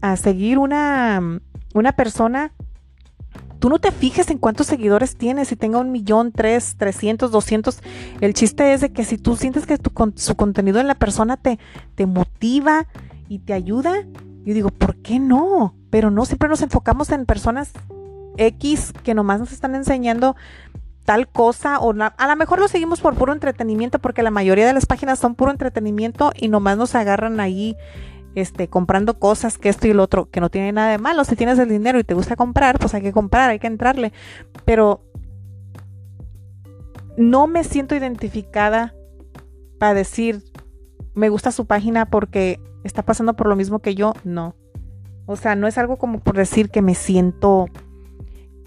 a 0.00 0.16
seguir 0.16 0.58
una, 0.58 1.40
una 1.74 1.92
persona, 1.92 2.52
tú 3.58 3.68
no 3.68 3.78
te 3.78 3.90
fijes 3.90 4.30
en 4.30 4.38
cuántos 4.38 4.66
seguidores 4.66 5.16
tienes, 5.16 5.48
si 5.48 5.56
tenga 5.56 5.78
un 5.78 5.92
millón, 5.92 6.32
tres, 6.32 6.76
trescientos, 6.76 7.30
doscientos, 7.30 7.80
el 8.20 8.34
chiste 8.34 8.72
es 8.72 8.80
de 8.80 8.92
que 8.92 9.04
si 9.04 9.18
tú 9.18 9.36
sientes 9.36 9.66
que 9.66 9.78
tu, 9.78 9.92
su 10.16 10.36
contenido 10.36 10.80
en 10.80 10.86
la 10.86 10.94
persona 10.94 11.36
te, 11.36 11.58
te 11.94 12.06
motiva 12.06 12.86
y 13.28 13.40
te 13.40 13.52
ayuda, 13.52 14.06
yo 14.44 14.54
digo, 14.54 14.70
¿por 14.70 14.96
qué 14.96 15.18
no? 15.18 15.74
pero 15.96 16.10
no 16.10 16.26
siempre 16.26 16.48
nos 16.48 16.60
enfocamos 16.60 17.10
en 17.10 17.24
personas 17.24 17.72
X 18.36 18.92
que 19.02 19.14
nomás 19.14 19.40
nos 19.40 19.52
están 19.52 19.74
enseñando 19.74 20.36
tal 21.06 21.26
cosa 21.26 21.78
o 21.78 21.94
a 21.98 22.26
lo 22.26 22.36
mejor 22.36 22.58
lo 22.58 22.68
seguimos 22.68 23.00
por 23.00 23.14
puro 23.14 23.32
entretenimiento 23.32 23.98
porque 23.98 24.22
la 24.22 24.30
mayoría 24.30 24.66
de 24.66 24.74
las 24.74 24.84
páginas 24.84 25.18
son 25.18 25.36
puro 25.36 25.52
entretenimiento 25.52 26.32
y 26.36 26.48
nomás 26.48 26.76
nos 26.76 26.94
agarran 26.94 27.40
ahí 27.40 27.76
este 28.36 28.68
comprando 28.68 29.18
cosas 29.18 29.58
que 29.58 29.68
esto 29.68 29.88
y 29.88 29.92
lo 29.92 30.02
otro 30.02 30.30
que 30.30 30.40
no 30.40 30.50
tiene 30.50 30.72
nada 30.72 30.90
de 30.90 30.98
malo 30.98 31.24
si 31.24 31.36
tienes 31.36 31.58
el 31.58 31.68
dinero 31.68 31.98
y 31.98 32.04
te 32.04 32.14
gusta 32.14 32.36
comprar 32.36 32.78
pues 32.78 32.94
hay 32.94 33.02
que 33.02 33.12
comprar 33.12 33.50
hay 33.50 33.58
que 33.58 33.66
entrarle 33.66 34.12
pero 34.64 35.02
no 37.16 37.46
me 37.46 37.64
siento 37.64 37.96
identificada 37.96 38.94
para 39.78 39.94
decir 39.94 40.44
me 41.14 41.28
gusta 41.30 41.50
su 41.50 41.66
página 41.66 42.06
porque 42.06 42.60
está 42.84 43.02
pasando 43.02 43.34
por 43.34 43.48
lo 43.48 43.56
mismo 43.56 43.80
que 43.80 43.94
yo 43.94 44.12
no 44.22 44.54
o 45.26 45.34
sea, 45.34 45.56
no 45.56 45.66
es 45.66 45.76
algo 45.76 45.98
como 45.98 46.20
por 46.20 46.36
decir 46.36 46.70
que 46.70 46.82
me 46.82 46.94
siento 46.94 47.66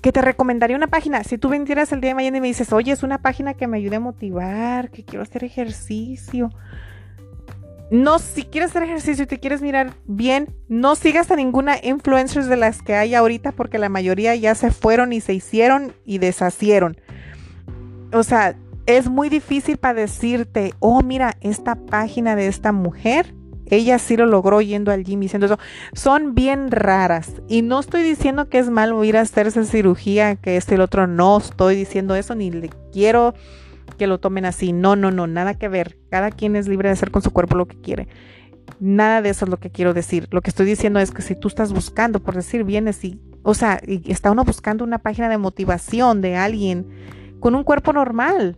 que 0.01 0.11
te 0.11 0.21
recomendaría 0.21 0.75
una 0.75 0.87
página. 0.87 1.23
Si 1.23 1.37
tú 1.37 1.49
vendieras 1.49 1.91
el 1.91 2.01
día 2.01 2.11
de 2.11 2.15
mañana 2.15 2.37
y 2.37 2.41
me 2.41 2.47
dices, 2.47 2.71
oye, 2.73 2.91
es 2.91 3.01
una 3.01 3.21
página 3.21 3.53
que 3.53 3.67
me 3.67 3.77
ayude 3.77 3.95
a 3.95 4.01
motivar, 4.01 4.91
que 4.91 5.03
quiero 5.03 5.23
hacer 5.23 5.43
ejercicio. 5.45 6.49
No, 7.91 8.19
si 8.19 8.43
quieres 8.43 8.71
hacer 8.71 8.83
ejercicio 8.83 9.23
y 9.23 9.27
te 9.27 9.39
quieres 9.39 9.61
mirar 9.61 9.93
bien, 10.05 10.55
no 10.67 10.95
sigas 10.95 11.31
a 11.31 11.35
ninguna 11.35 11.77
influencers 11.81 12.47
de 12.47 12.57
las 12.57 12.81
que 12.81 12.95
hay 12.95 13.15
ahorita 13.15 13.51
porque 13.51 13.79
la 13.79 13.89
mayoría 13.89 14.35
ya 14.35 14.53
se 14.55 14.71
fueron 14.71 15.11
y 15.11 15.21
se 15.21 15.33
hicieron 15.33 15.93
y 16.05 16.19
deshacieron. 16.19 16.97
O 18.13 18.23
sea, 18.23 18.55
es 18.85 19.09
muy 19.09 19.29
difícil 19.29 19.77
para 19.77 20.01
decirte, 20.01 20.73
oh, 20.79 21.01
mira, 21.01 21.35
esta 21.41 21.75
página 21.75 22.35
de 22.35 22.47
esta 22.47 22.71
mujer 22.71 23.33
ella 23.69 23.99
sí 23.99 24.17
lo 24.17 24.25
logró 24.25 24.61
yendo 24.61 24.91
al 24.91 25.03
gym 25.03 25.19
diciendo 25.19 25.45
eso. 25.45 25.59
Son 25.93 26.33
bien 26.33 26.71
raras. 26.71 27.33
Y 27.47 27.61
no 27.61 27.79
estoy 27.79 28.03
diciendo 28.03 28.49
que 28.49 28.59
es 28.59 28.69
malo 28.69 29.03
ir 29.03 29.17
a 29.17 29.21
hacerse 29.21 29.63
cirugía, 29.65 30.35
que 30.35 30.57
este 30.57 30.73
y 30.73 30.75
el 30.75 30.81
otro. 30.81 31.07
No 31.07 31.37
estoy 31.37 31.75
diciendo 31.75 32.15
eso, 32.15 32.35
ni 32.35 32.51
le 32.51 32.69
quiero 32.91 33.33
que 33.99 34.07
lo 34.07 34.19
tomen 34.19 34.45
así. 34.45 34.73
No, 34.73 34.95
no, 34.95 35.11
no, 35.11 35.27
nada 35.27 35.53
que 35.53 35.67
ver. 35.67 35.99
Cada 36.09 36.31
quien 36.31 36.55
es 36.55 36.67
libre 36.67 36.89
de 36.89 36.93
hacer 36.93 37.11
con 37.11 37.21
su 37.21 37.29
cuerpo 37.29 37.55
lo 37.55 37.67
que 37.67 37.79
quiere. 37.79 38.07
Nada 38.79 39.21
de 39.21 39.29
eso 39.29 39.45
es 39.45 39.51
lo 39.51 39.57
que 39.57 39.69
quiero 39.69 39.93
decir. 39.93 40.27
Lo 40.31 40.41
que 40.41 40.49
estoy 40.49 40.65
diciendo 40.65 40.99
es 40.99 41.11
que 41.11 41.21
si 41.21 41.35
tú 41.35 41.47
estás 41.47 41.71
buscando, 41.71 42.19
por 42.19 42.33
decir, 42.33 42.63
vienes 42.63 43.03
y, 43.03 43.21
o 43.43 43.53
sea, 43.53 43.79
y 43.85 44.11
está 44.11 44.31
uno 44.31 44.43
buscando 44.43 44.83
una 44.83 44.97
página 44.97 45.29
de 45.29 45.37
motivación 45.37 46.21
de 46.21 46.35
alguien 46.35 46.87
con 47.39 47.53
un 47.53 47.63
cuerpo 47.63 47.93
normal, 47.93 48.57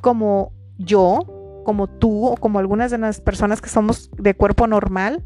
como 0.00 0.52
yo, 0.78 1.62
como 1.64 1.88
tú 1.88 2.26
o 2.26 2.36
como 2.36 2.58
algunas 2.58 2.90
de 2.90 2.98
las 2.98 3.20
personas 3.20 3.60
que 3.60 3.68
somos 3.68 4.10
de 4.16 4.34
cuerpo 4.34 4.66
normal, 4.66 5.24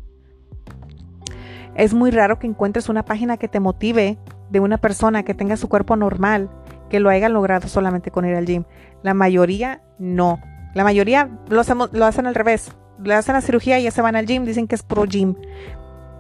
es 1.75 1.95
muy 1.95 2.11
raro 2.11 2.39
que 2.39 2.47
encuentres 2.47 2.89
una 2.89 3.05
página 3.05 3.37
que 3.37 3.49
te 3.49 3.61
motive 3.61 4.19
de 4.51 4.61
una 4.61 4.79
persona 4.79 5.23
que 5.23 5.35
tenga 5.35 5.57
su 5.57 5.69
cuerpo 5.69 5.97
normal, 5.97 6.51
que 6.89 7.01
lo 7.01 7.11
haya 7.11 7.29
logrado 7.29 7.69
solamente 7.69 8.11
con 8.11 8.25
ir 8.25 8.35
al 8.35 8.47
gym. 8.47 8.65
La 9.03 9.15
mayoría 9.15 9.83
no. 9.99 10.41
La 10.75 10.85
mayoría 10.85 11.29
lo, 11.49 11.63
lo 11.93 12.05
hacen 12.05 12.27
al 12.27 12.35
revés. 12.35 12.73
Le 13.03 13.15
hacen 13.15 13.35
la 13.35 13.41
cirugía 13.41 13.79
y 13.79 13.85
ya 13.85 13.91
se 13.91 14.03
van 14.03 14.17
al 14.17 14.27
gym, 14.27 14.45
dicen 14.45 14.67
que 14.67 14.75
es 14.75 14.83
pro 14.83 15.05
gym. 15.05 15.35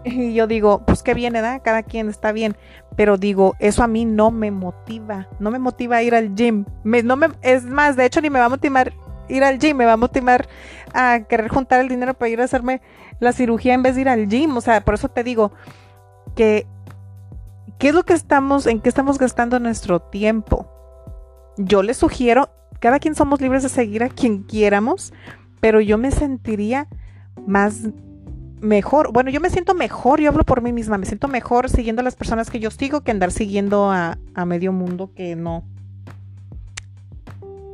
Y 0.04 0.32
yo 0.32 0.46
digo, 0.46 0.84
pues 0.86 1.02
qué 1.02 1.12
bien, 1.12 1.32
¿verdad? 1.32 1.60
Cada 1.62 1.82
quien 1.82 2.08
está 2.08 2.32
bien. 2.32 2.56
Pero 2.96 3.16
digo, 3.16 3.56
eso 3.58 3.82
a 3.82 3.88
mí 3.88 4.04
no 4.04 4.30
me 4.30 4.50
motiva. 4.50 5.28
No 5.38 5.50
me 5.50 5.58
motiva 5.58 5.96
a 5.96 6.02
ir 6.02 6.14
al 6.14 6.34
gym. 6.34 6.64
no 6.84 7.16
me, 7.16 7.28
es 7.42 7.64
más, 7.64 7.96
de 7.96 8.04
hecho, 8.04 8.20
ni 8.20 8.30
me 8.30 8.38
va 8.38 8.46
a 8.46 8.50
motivar 8.50 8.92
ir 9.28 9.44
al 9.44 9.58
gym, 9.58 9.76
me 9.76 9.84
va 9.84 9.92
a 9.92 9.96
motivar 9.96 10.48
a 10.94 11.20
querer 11.28 11.48
juntar 11.48 11.80
el 11.80 11.88
dinero 11.88 12.14
para 12.14 12.30
ir 12.30 12.40
a 12.40 12.44
hacerme 12.44 12.80
la 13.20 13.32
cirugía 13.32 13.74
en 13.74 13.82
vez 13.82 13.94
de 13.94 14.02
ir 14.02 14.08
al 14.08 14.28
gym. 14.28 14.56
O 14.56 14.60
sea, 14.60 14.84
por 14.84 14.94
eso 14.94 15.08
te 15.08 15.22
digo 15.22 15.52
que, 16.34 16.66
¿qué 17.78 17.88
es 17.88 17.94
lo 17.94 18.04
que 18.04 18.12
estamos, 18.12 18.66
en 18.66 18.80
qué 18.80 18.88
estamos 18.88 19.18
gastando 19.18 19.58
nuestro 19.60 20.00
tiempo? 20.00 20.70
Yo 21.56 21.82
les 21.82 21.96
sugiero, 21.96 22.50
cada 22.80 22.98
quien 22.98 23.14
somos 23.14 23.40
libres 23.40 23.62
de 23.62 23.68
seguir 23.68 24.02
a 24.02 24.08
quien 24.08 24.42
quieramos, 24.42 25.12
pero 25.60 25.80
yo 25.80 25.98
me 25.98 26.10
sentiría 26.10 26.88
más 27.46 27.88
mejor, 28.60 29.12
bueno, 29.12 29.30
yo 29.30 29.40
me 29.40 29.50
siento 29.50 29.74
mejor, 29.74 30.20
yo 30.20 30.28
hablo 30.30 30.44
por 30.44 30.62
mí 30.62 30.72
misma, 30.72 30.98
me 30.98 31.06
siento 31.06 31.28
mejor 31.28 31.70
siguiendo 31.70 32.00
a 32.00 32.04
las 32.04 32.16
personas 32.16 32.50
que 32.50 32.60
yo 32.60 32.70
sigo 32.70 33.02
que 33.02 33.12
andar 33.12 33.30
siguiendo 33.30 33.90
a, 33.90 34.18
a 34.34 34.44
medio 34.44 34.72
mundo 34.72 35.12
que 35.14 35.36
no. 35.36 35.64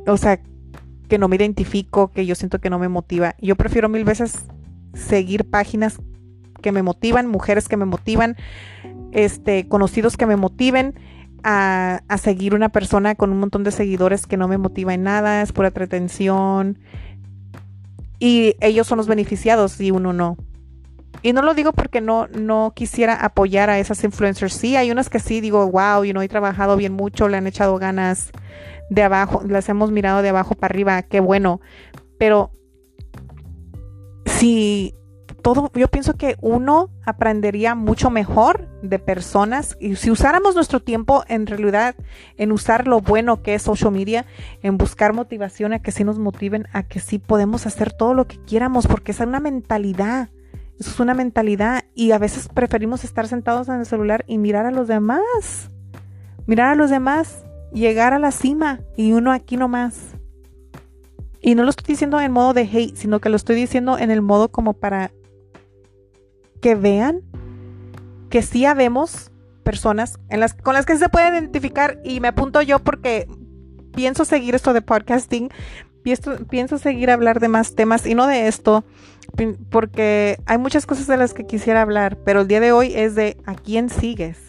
O 0.07 0.17
sea, 0.17 0.39
que 1.07 1.17
no 1.17 1.27
me 1.27 1.35
identifico, 1.35 2.11
que 2.11 2.25
yo 2.25 2.35
siento 2.35 2.59
que 2.59 2.69
no 2.69 2.77
me 2.77 2.87
motiva. 2.87 3.35
Yo 3.41 3.55
prefiero 3.55 3.89
mil 3.89 4.03
veces 4.03 4.45
seguir 4.93 5.49
páginas 5.49 5.99
que 6.61 6.71
me 6.71 6.83
motivan, 6.83 7.27
mujeres 7.27 7.67
que 7.67 7.77
me 7.77 7.85
motivan, 7.85 8.35
este, 9.15 9.67
conocidos 9.69 10.17
que 10.17 10.25
me 10.25 10.35
motiven, 10.35 10.93
a, 11.41 12.01
seguir 12.17 12.53
una 12.53 12.69
persona 12.69 13.15
con 13.15 13.31
un 13.31 13.39
montón 13.39 13.63
de 13.63 13.71
seguidores 13.71 14.27
que 14.27 14.35
no 14.35 14.47
me 14.47 14.57
motiva 14.57 14.93
en 14.93 15.03
nada, 15.03 15.41
es 15.41 15.53
pura 15.53 15.69
entretención. 15.69 16.79
y 18.19 18.55
ellos 18.59 18.87
son 18.87 18.97
los 18.97 19.07
beneficiados 19.07 19.79
y 19.79 19.91
uno 19.91 20.11
no. 20.11 20.37
Y 21.21 21.33
no 21.33 21.41
lo 21.41 21.53
digo 21.53 21.71
porque 21.71 22.01
no, 22.01 22.27
no 22.27 22.73
quisiera 22.75 23.13
apoyar 23.15 23.69
a 23.69 23.79
esas 23.79 24.03
influencers. 24.03 24.53
Sí, 24.53 24.75
hay 24.75 24.91
unas 24.91 25.09
que 25.09 25.19
sí 25.19 25.39
digo, 25.39 25.69
wow, 25.69 26.03
you 26.03 26.11
know, 26.11 26.21
he 26.21 26.27
trabajado 26.27 26.75
bien 26.75 26.93
mucho, 26.93 27.27
le 27.29 27.37
han 27.37 27.47
echado 27.47 27.77
ganas 27.77 28.31
de 28.89 29.03
abajo, 29.03 29.41
las 29.47 29.69
hemos 29.69 29.91
mirado 29.91 30.21
de 30.21 30.29
abajo 30.29 30.55
para 30.55 30.73
arriba, 30.73 31.01
qué 31.03 31.19
bueno. 31.19 31.61
Pero 32.19 32.51
si 34.25 34.93
todo, 35.45 35.71
yo 35.75 35.89
pienso 35.89 36.15
que 36.15 36.37
uno 36.41 36.89
aprendería 37.05 37.75
mucho 37.75 38.09
mejor 38.09 38.67
de 38.81 38.97
personas 38.97 39.77
y 39.79 39.95
si 39.95 40.09
usáramos 40.09 40.55
nuestro 40.55 40.79
tiempo 40.79 41.23
en 41.27 41.45
realidad 41.45 41.93
en 42.37 42.51
usar 42.51 42.87
lo 42.87 42.99
bueno 42.99 43.43
que 43.43 43.53
es 43.53 43.61
social 43.61 43.91
media, 43.91 44.25
en 44.63 44.79
buscar 44.79 45.13
motivación 45.13 45.71
a 45.71 45.83
que 45.83 45.91
sí 45.91 46.03
nos 46.03 46.17
motiven, 46.17 46.65
a 46.73 46.81
que 46.81 46.99
sí 46.99 47.19
podemos 47.19 47.67
hacer 47.67 47.93
todo 47.93 48.15
lo 48.15 48.25
que 48.25 48.43
quieramos, 48.43 48.87
porque 48.87 49.11
es 49.11 49.19
una 49.19 49.39
mentalidad. 49.39 50.29
Es 50.79 50.99
una 50.99 51.13
mentalidad 51.13 51.83
y 51.93 52.09
a 52.09 52.17
veces 52.17 52.49
preferimos 52.51 53.03
estar 53.03 53.27
sentados 53.27 53.69
en 53.69 53.75
el 53.75 53.85
celular 53.85 54.25
y 54.25 54.39
mirar 54.39 54.65
a 54.65 54.71
los 54.71 54.87
demás. 54.87 55.69
Mirar 56.47 56.69
a 56.69 56.75
los 56.75 56.89
demás, 56.89 57.45
llegar 57.71 58.13
a 58.13 58.19
la 58.19 58.31
cima 58.31 58.79
y 58.97 59.11
uno 59.11 59.31
aquí 59.31 59.57
nomás. 59.57 60.15
Y 61.39 61.53
no 61.53 61.61
lo 61.61 61.69
estoy 61.69 61.85
diciendo 61.85 62.19
en 62.19 62.31
modo 62.31 62.53
de 62.53 62.61
hate, 62.61 62.95
sino 62.95 63.19
que 63.19 63.29
lo 63.29 63.35
estoy 63.35 63.55
diciendo 63.55 63.99
en 63.99 64.09
el 64.09 64.23
modo 64.23 64.49
como 64.49 64.73
para 64.73 65.11
que 66.65 66.73
vean 66.73 67.21
que 68.31 68.41
sí 68.41 68.65
habemos 68.65 69.29
personas 69.61 70.17
con 70.63 70.73
las 70.73 70.87
que 70.87 70.97
se 70.97 71.09
puede 71.09 71.29
identificar 71.29 71.99
y 72.03 72.19
me 72.21 72.29
apunto 72.29 72.59
yo 72.63 72.79
porque 72.79 73.27
pienso 73.93 74.25
seguir 74.25 74.55
esto 74.55 74.73
de 74.73 74.81
podcasting, 74.81 75.49
pienso, 76.01 76.37
pienso 76.49 76.79
seguir 76.79 77.11
hablar 77.11 77.39
de 77.39 77.49
más 77.49 77.75
temas 77.75 78.07
y 78.07 78.15
no 78.15 78.25
de 78.25 78.47
esto, 78.47 78.83
porque 79.69 80.39
hay 80.47 80.57
muchas 80.57 80.87
cosas 80.87 81.05
de 81.05 81.17
las 81.17 81.35
que 81.35 81.45
quisiera 81.45 81.83
hablar, 81.83 82.17
pero 82.25 82.41
el 82.41 82.47
día 82.47 82.61
de 82.61 82.71
hoy 82.71 82.93
es 82.95 83.13
de 83.13 83.37
a 83.45 83.53
quién 83.53 83.91
sigues. 83.91 84.39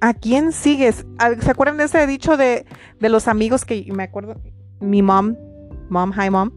¿A 0.00 0.14
quién 0.14 0.52
sigues? 0.52 1.04
¿Se 1.40 1.50
acuerdan 1.50 1.78
de 1.78 1.84
ese 1.86 2.06
dicho 2.06 2.36
de, 2.36 2.64
de 3.00 3.08
los 3.08 3.26
amigos 3.26 3.64
que 3.64 3.90
me 3.92 4.04
acuerdo? 4.04 4.40
Mi 4.78 5.02
mom, 5.02 5.34
mom, 5.92 6.12
hi 6.12 6.30
mom, 6.30 6.50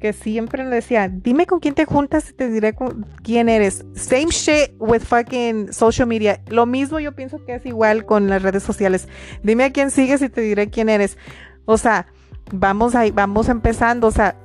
que 0.00 0.12
siempre 0.12 0.64
le 0.64 0.76
decía, 0.76 1.08
dime 1.08 1.46
con 1.46 1.60
quién 1.60 1.74
te 1.74 1.84
juntas 1.84 2.30
y 2.30 2.32
te 2.32 2.50
diré 2.50 2.74
quién 3.22 3.48
eres. 3.48 3.84
Same 3.94 4.30
shit 4.30 4.72
with 4.78 5.02
fucking 5.02 5.72
social 5.72 6.08
media. 6.08 6.40
Lo 6.48 6.66
mismo 6.66 7.00
yo 7.00 7.14
pienso 7.14 7.44
que 7.44 7.54
es 7.54 7.66
igual 7.66 8.04
con 8.06 8.28
las 8.28 8.42
redes 8.42 8.62
sociales. 8.62 9.08
Dime 9.42 9.64
a 9.64 9.72
quién 9.72 9.90
sigues 9.90 10.22
y 10.22 10.28
te 10.28 10.40
diré 10.40 10.70
quién 10.70 10.88
eres. 10.88 11.18
O 11.64 11.78
sea, 11.78 12.06
vamos 12.52 12.94
ahí, 12.94 13.10
vamos 13.10 13.48
empezando. 13.48 14.06
O 14.06 14.12
sea, 14.12 14.36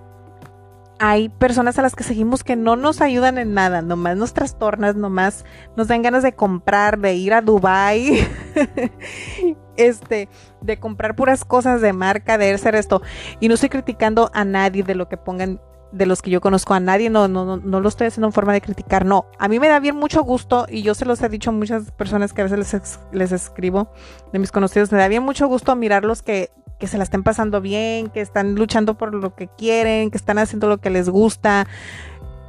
hay 1.00 1.30
personas 1.30 1.78
a 1.78 1.82
las 1.82 1.96
que 1.96 2.04
seguimos 2.04 2.44
que 2.44 2.56
no 2.56 2.76
nos 2.76 3.02
ayudan 3.02 3.38
en 3.38 3.54
nada, 3.54 3.82
nomás 3.82 4.16
nos 4.16 4.34
trastornas, 4.34 4.96
nomás 4.96 5.44
nos 5.76 5.88
dan 5.88 6.02
ganas 6.02 6.24
de 6.24 6.34
comprar, 6.34 7.00
de 7.00 7.16
ir 7.16 7.34
a 7.34 7.42
Dubai, 7.42 8.26
este, 9.78 10.30
de 10.62 10.80
comprar 10.80 11.16
puras 11.16 11.46
cosas 11.46 11.82
de 11.82 11.94
marca, 11.94 12.38
de 12.38 12.54
hacer 12.54 12.76
esto. 12.76 13.02
Y 13.40 13.48
no 13.48 13.56
estoy 13.56 13.70
criticando 13.70 14.32
a 14.34 14.46
nadie 14.46 14.84
de 14.84 14.96
lo 14.96 15.10
que 15.10 15.18
pongan, 15.18 15.60
de 15.92 16.06
los 16.06 16.22
que 16.22 16.32
yo 16.32 16.42
conozco 16.42 16.74
a 16.74 16.80
nadie, 16.80 17.10
no, 17.10 17.28
no, 17.28 17.46
no, 17.46 17.58
no 17.58 17.80
lo 17.80 17.90
estoy 17.90 18.08
haciendo 18.08 18.28
en 18.28 18.34
forma 18.34 18.54
de 18.54 18.62
criticar, 18.62 19.06
no. 19.06 19.26
A 19.40 19.48
mí 19.48 19.60
me 19.60 19.68
da 19.68 19.80
bien 19.80 19.96
mucho 19.96 20.24
gusto, 20.24 20.66
y 20.70 20.82
yo 20.82 20.96
se 20.96 21.06
los 21.06 21.22
he 21.22 21.30
dicho 21.30 21.52
a 21.52 21.54
muchas 21.54 21.92
personas 21.92 22.34
que 22.34 22.42
a 22.42 22.46
veces 22.46 22.60
les, 22.60 23.00
les 23.12 23.32
escribo, 23.32 23.92
de 24.32 24.40
mis 24.40 24.52
conocidos, 24.52 24.92
me 24.92 24.98
da 24.98 25.08
bien 25.08 25.24
mucho 25.24 25.48
gusto 25.48 25.76
mirarlos 25.76 26.22
que 26.22 26.50
que 26.84 26.88
se 26.88 26.98
la 26.98 27.06
estén 27.06 27.24
pasando 27.24 27.62
bien, 27.62 28.10
que 28.10 28.20
están 28.20 28.56
luchando 28.56 28.98
por 28.98 29.14
lo 29.14 29.36
que 29.36 29.48
quieren, 29.48 30.12
que 30.12 30.18
están 30.18 30.38
haciendo 30.38 30.68
lo 30.68 30.80
que 30.80 30.90
les 30.90 31.08
gusta. 31.08 31.66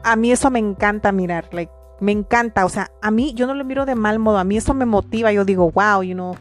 A 0.02 0.16
mí 0.16 0.32
eso 0.32 0.50
me 0.50 0.58
encanta 0.58 1.12
mirar, 1.12 1.48
like, 1.52 1.70
me 2.00 2.10
encanta, 2.10 2.64
o 2.64 2.68
sea, 2.68 2.90
a 3.00 3.12
mí 3.12 3.32
yo 3.34 3.46
no 3.46 3.54
lo 3.54 3.64
miro 3.64 3.86
de 3.86 3.94
mal 3.94 4.18
modo, 4.18 4.38
a 4.38 4.44
mí 4.44 4.56
eso 4.56 4.74
me 4.74 4.86
motiva, 4.86 5.30
yo 5.30 5.44
digo, 5.44 5.70
wow, 5.70 6.02
you 6.02 6.14
know, 6.14 6.34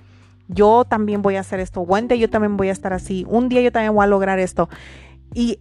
yo 0.48 0.86
también 0.86 1.22
voy 1.22 1.36
a 1.36 1.42
hacer 1.42 1.60
esto, 1.60 1.82
one 1.82 2.08
day 2.08 2.20
yo 2.20 2.30
también 2.30 2.58
voy 2.58 2.70
a 2.70 2.72
estar 2.72 2.94
así, 2.94 3.26
un 3.30 3.50
día 3.50 3.62
yo 3.62 3.72
también 3.72 3.94
voy 3.94 4.04
a 4.04 4.08
lograr 4.08 4.40
esto. 4.40 4.70
Y 5.34 5.60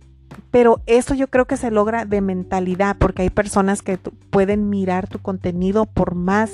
pero 0.50 0.82
eso 0.86 1.14
yo 1.14 1.28
creo 1.28 1.46
que 1.46 1.56
se 1.56 1.70
logra 1.70 2.04
de 2.04 2.20
mentalidad, 2.20 2.96
porque 2.98 3.22
hay 3.22 3.30
personas 3.30 3.82
que 3.82 3.98
pueden 3.98 4.70
mirar 4.70 5.08
tu 5.08 5.18
contenido 5.18 5.86
por 5.86 6.14
más 6.14 6.50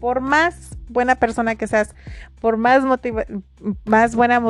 por 0.00 0.20
más 0.20 0.76
buena 0.88 1.16
persona 1.16 1.56
que 1.56 1.66
seas, 1.66 1.94
por 2.40 2.56
más 2.56 2.84
motiva 2.84 3.24
más 3.84 4.14
buena 4.14 4.40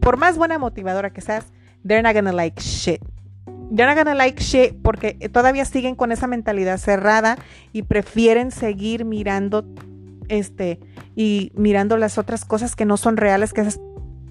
por 0.00 0.16
más 0.16 0.36
buena 0.36 0.58
motivadora 0.58 1.10
que 1.10 1.20
seas, 1.20 1.46
they're 1.86 2.02
not 2.02 2.14
gonna 2.14 2.32
like 2.32 2.60
shit. 2.60 3.00
They're 3.70 3.86
not 3.86 3.96
gonna 3.98 4.14
like 4.14 4.42
shit 4.42 4.74
porque 4.82 5.14
todavía 5.30 5.64
siguen 5.64 5.94
con 5.94 6.12
esa 6.12 6.26
mentalidad 6.26 6.78
cerrada 6.78 7.38
y 7.72 7.82
prefieren 7.82 8.50
seguir 8.50 9.04
mirando 9.04 9.64
este 10.28 10.80
y 11.14 11.52
mirando 11.54 11.96
las 11.96 12.18
otras 12.18 12.44
cosas 12.44 12.76
que 12.76 12.84
no 12.84 12.96
son 12.96 13.16
reales, 13.16 13.52
que 13.52 13.62
es 13.62 13.80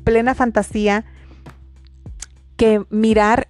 plena 0.03 0.35
fantasía, 0.35 1.05
que 2.55 2.85
mirar 2.89 3.49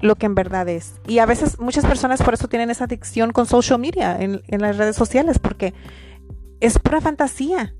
lo 0.00 0.16
que 0.16 0.26
en 0.26 0.34
verdad 0.34 0.68
es. 0.68 0.94
Y 1.06 1.18
a 1.18 1.26
veces 1.26 1.58
muchas 1.58 1.84
personas 1.86 2.22
por 2.22 2.34
eso 2.34 2.48
tienen 2.48 2.70
esa 2.70 2.84
adicción 2.84 3.32
con 3.32 3.46
social 3.46 3.78
media 3.78 4.16
en, 4.20 4.42
en 4.48 4.60
las 4.60 4.76
redes 4.76 4.96
sociales, 4.96 5.38
porque 5.38 5.74
es 6.60 6.78
pura 6.78 7.00
fantasía. 7.00 7.74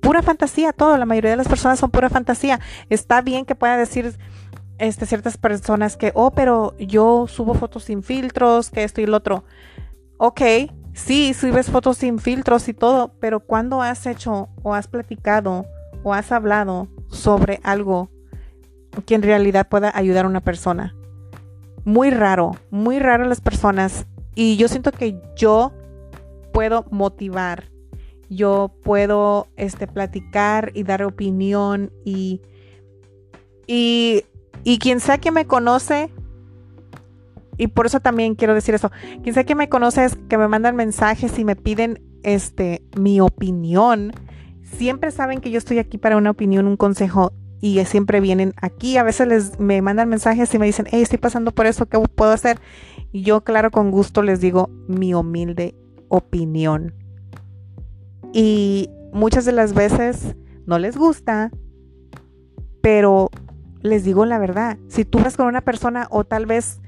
Pura 0.00 0.22
fantasía, 0.22 0.72
todo. 0.72 0.98
La 0.98 1.06
mayoría 1.06 1.30
de 1.30 1.36
las 1.36 1.48
personas 1.48 1.78
son 1.78 1.90
pura 1.90 2.10
fantasía. 2.10 2.60
Está 2.90 3.22
bien 3.22 3.44
que 3.46 3.54
pueda 3.54 3.76
decir 3.76 4.14
este, 4.78 5.06
ciertas 5.06 5.36
personas 5.36 5.96
que, 5.96 6.12
oh, 6.14 6.32
pero 6.32 6.76
yo 6.78 7.26
subo 7.28 7.54
fotos 7.54 7.84
sin 7.84 8.02
filtros, 8.02 8.70
que 8.70 8.84
esto 8.84 9.00
y 9.00 9.06
lo 9.06 9.16
otro. 9.16 9.44
Ok, 10.18 10.40
sí, 10.94 11.34
subes 11.34 11.70
fotos 11.70 11.98
sin 11.98 12.18
filtros 12.18 12.68
y 12.68 12.74
todo, 12.74 13.14
pero 13.20 13.40
cuando 13.40 13.82
has 13.82 14.06
hecho 14.06 14.48
o 14.62 14.74
has 14.74 14.88
platicado 14.88 15.66
o 16.02 16.14
has 16.14 16.32
hablado 16.32 16.88
sobre 17.08 17.60
algo 17.62 18.10
que 19.06 19.14
en 19.14 19.22
realidad 19.22 19.68
pueda 19.68 19.92
ayudar 19.94 20.24
a 20.24 20.28
una 20.28 20.40
persona? 20.40 20.94
Muy 21.84 22.10
raro, 22.10 22.52
muy 22.70 22.98
raro 22.98 23.26
las 23.26 23.40
personas. 23.40 24.06
Y 24.34 24.56
yo 24.56 24.68
siento 24.68 24.90
que 24.90 25.20
yo 25.36 25.72
puedo 26.52 26.86
motivar 26.90 27.74
yo 28.28 28.72
puedo 28.82 29.48
este, 29.56 29.86
platicar 29.86 30.70
y 30.74 30.82
dar 30.82 31.02
opinión 31.02 31.92
y, 32.04 32.40
y, 33.66 34.24
y 34.62 34.78
quien 34.78 35.00
sea 35.00 35.18
que 35.18 35.30
me 35.30 35.46
conoce, 35.46 36.10
y 37.56 37.68
por 37.68 37.86
eso 37.86 38.00
también 38.00 38.34
quiero 38.34 38.54
decir 38.54 38.74
eso, 38.74 38.90
quien 39.22 39.34
sea 39.34 39.44
que 39.44 39.54
me 39.54 39.68
conoce 39.68 40.04
es 40.04 40.16
que 40.28 40.38
me 40.38 40.48
mandan 40.48 40.76
mensajes 40.76 41.38
y 41.38 41.44
me 41.44 41.56
piden 41.56 42.02
este, 42.22 42.82
mi 42.96 43.20
opinión, 43.20 44.12
siempre 44.62 45.10
saben 45.10 45.40
que 45.40 45.50
yo 45.50 45.58
estoy 45.58 45.78
aquí 45.78 45.98
para 45.98 46.16
una 46.16 46.30
opinión, 46.30 46.66
un 46.66 46.76
consejo 46.76 47.32
y 47.60 47.82
siempre 47.86 48.20
vienen 48.20 48.52
aquí. 48.60 48.98
A 48.98 49.02
veces 49.02 49.26
les 49.26 49.58
me 49.58 49.80
mandan 49.80 50.08
mensajes 50.08 50.52
y 50.54 50.58
me 50.58 50.66
dicen, 50.66 50.86
hey, 50.90 51.00
estoy 51.00 51.18
pasando 51.18 51.50
por 51.50 51.66
eso, 51.66 51.86
¿qué 51.86 51.98
puedo 51.98 52.30
hacer? 52.30 52.58
Yo, 53.12 53.42
claro, 53.42 53.70
con 53.70 53.90
gusto 53.90 54.22
les 54.22 54.40
digo 54.40 54.68
mi 54.86 55.14
humilde 55.14 55.74
opinión. 56.08 56.94
Y 58.34 58.90
muchas 59.12 59.44
de 59.44 59.52
las 59.52 59.72
veces 59.72 60.36
no 60.66 60.78
les 60.78 60.96
gusta, 60.96 61.50
pero 62.82 63.30
les 63.80 64.04
digo 64.04 64.26
la 64.26 64.38
verdad. 64.38 64.76
Si 64.88 65.04
tú 65.04 65.18
vas 65.20 65.36
con 65.36 65.46
una 65.46 65.60
persona 65.60 66.06
o 66.10 66.24
tal 66.24 66.44
vez, 66.44 66.80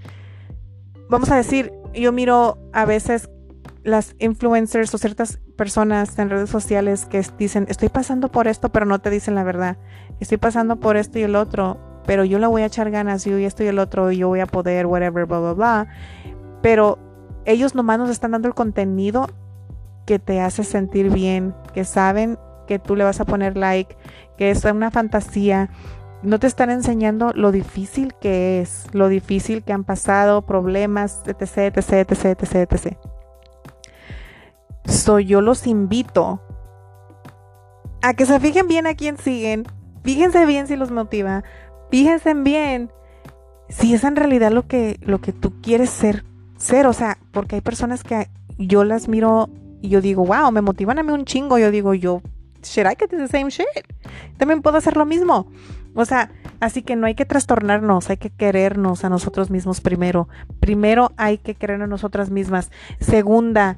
vamos 1.08 1.30
a 1.30 1.36
decir, 1.36 1.72
yo 1.94 2.12
miro 2.12 2.58
a 2.72 2.84
veces 2.84 3.30
las 3.82 4.16
influencers 4.18 4.92
o 4.94 4.98
ciertas 4.98 5.38
personas 5.56 6.18
en 6.18 6.28
redes 6.28 6.50
sociales 6.50 7.06
que 7.06 7.24
dicen, 7.38 7.66
estoy 7.68 7.88
pasando 7.88 8.30
por 8.30 8.48
esto, 8.48 8.70
pero 8.70 8.84
no 8.84 8.98
te 8.98 9.10
dicen 9.10 9.34
la 9.34 9.44
verdad. 9.44 9.78
Estoy 10.20 10.38
pasando 10.38 10.80
por 10.80 10.96
esto 10.96 11.18
y 11.18 11.22
el 11.22 11.36
otro, 11.36 11.78
pero 12.04 12.24
yo 12.24 12.38
le 12.38 12.46
voy 12.46 12.62
a 12.62 12.66
echar 12.66 12.90
ganas, 12.90 13.24
yo 13.24 13.38
y 13.38 13.44
esto 13.44 13.62
y 13.62 13.68
el 13.68 13.78
otro, 13.78 14.10
y 14.10 14.18
yo 14.18 14.28
voy 14.28 14.40
a 14.40 14.46
poder, 14.46 14.86
whatever, 14.86 15.26
bla, 15.26 15.38
bla, 15.38 15.52
bla. 15.52 15.88
Pero 16.62 16.98
ellos 17.44 17.74
nomás 17.74 17.98
nos 17.98 18.10
están 18.10 18.32
dando 18.32 18.48
el 18.48 18.54
contenido 18.54 19.28
que 20.04 20.18
te 20.18 20.40
hace 20.40 20.64
sentir 20.64 21.10
bien, 21.10 21.54
que 21.72 21.84
saben 21.84 22.38
que 22.66 22.78
tú 22.78 22.96
le 22.96 23.04
vas 23.04 23.20
a 23.20 23.24
poner 23.24 23.56
like, 23.56 23.96
que 24.36 24.50
es 24.50 24.64
una 24.64 24.90
fantasía. 24.90 25.70
No 26.26 26.38
te 26.38 26.46
están 26.46 26.70
enseñando 26.70 27.32
lo 27.34 27.52
difícil 27.52 28.14
que 28.20 28.60
es, 28.60 28.86
lo 28.92 29.08
difícil 29.08 29.62
que 29.62 29.72
han 29.72 29.84
pasado, 29.84 30.42
problemas, 30.42 31.22
etc, 31.26 31.76
etc, 31.76 32.10
etc, 32.10 32.24
etc, 32.42 32.72
etc. 32.72 32.96
So, 34.84 35.20
yo 35.20 35.40
los 35.40 35.66
invito 35.66 36.42
a 38.02 38.14
que 38.14 38.26
se 38.26 38.38
fijen 38.40 38.68
bien 38.68 38.86
a 38.86 38.94
quién 38.94 39.16
siguen, 39.18 39.64
fíjense 40.04 40.44
bien 40.46 40.66
si 40.66 40.76
los 40.76 40.90
motiva, 40.90 41.44
fíjense 41.90 42.34
bien 42.34 42.90
si 43.68 43.94
es 43.94 44.04
en 44.04 44.16
realidad 44.16 44.52
lo 44.52 44.66
que, 44.66 44.98
lo 45.02 45.20
que 45.20 45.32
tú 45.32 45.60
quieres 45.60 45.90
ser, 45.90 46.24
ser, 46.56 46.86
o 46.86 46.92
sea, 46.92 47.18
porque 47.32 47.56
hay 47.56 47.60
personas 47.60 48.02
que 48.02 48.28
yo 48.58 48.84
las 48.84 49.08
miro 49.08 49.48
y 49.82 49.88
yo 49.88 50.00
digo, 50.00 50.24
wow, 50.24 50.50
me 50.50 50.62
motivan 50.62 50.98
a 50.98 51.02
mí 51.02 51.12
un 51.12 51.24
chingo. 51.24 51.58
Yo 51.58 51.70
digo, 51.70 51.94
yo, 51.94 52.22
should 52.62 52.90
I 52.90 52.96
get 52.98 53.10
the 53.10 53.28
same 53.28 53.50
shit? 53.50 53.66
También 54.36 54.62
puedo 54.62 54.76
hacer 54.76 54.96
lo 54.96 55.06
mismo. 55.06 55.46
O 55.96 56.04
sea, 56.04 56.30
Así 56.60 56.82
que 56.82 56.96
no 56.96 57.06
hay 57.06 57.14
que 57.14 57.26
trastornarnos, 57.26 58.08
hay 58.08 58.16
que 58.16 58.30
querernos 58.30 59.04
a 59.04 59.10
nosotros 59.10 59.50
mismos 59.50 59.80
primero. 59.80 60.28
Primero 60.60 61.12
hay 61.16 61.38
que 61.38 61.54
querer 61.54 61.82
a 61.82 61.86
nosotras 61.86 62.30
mismas. 62.30 62.70
Segunda 62.98 63.76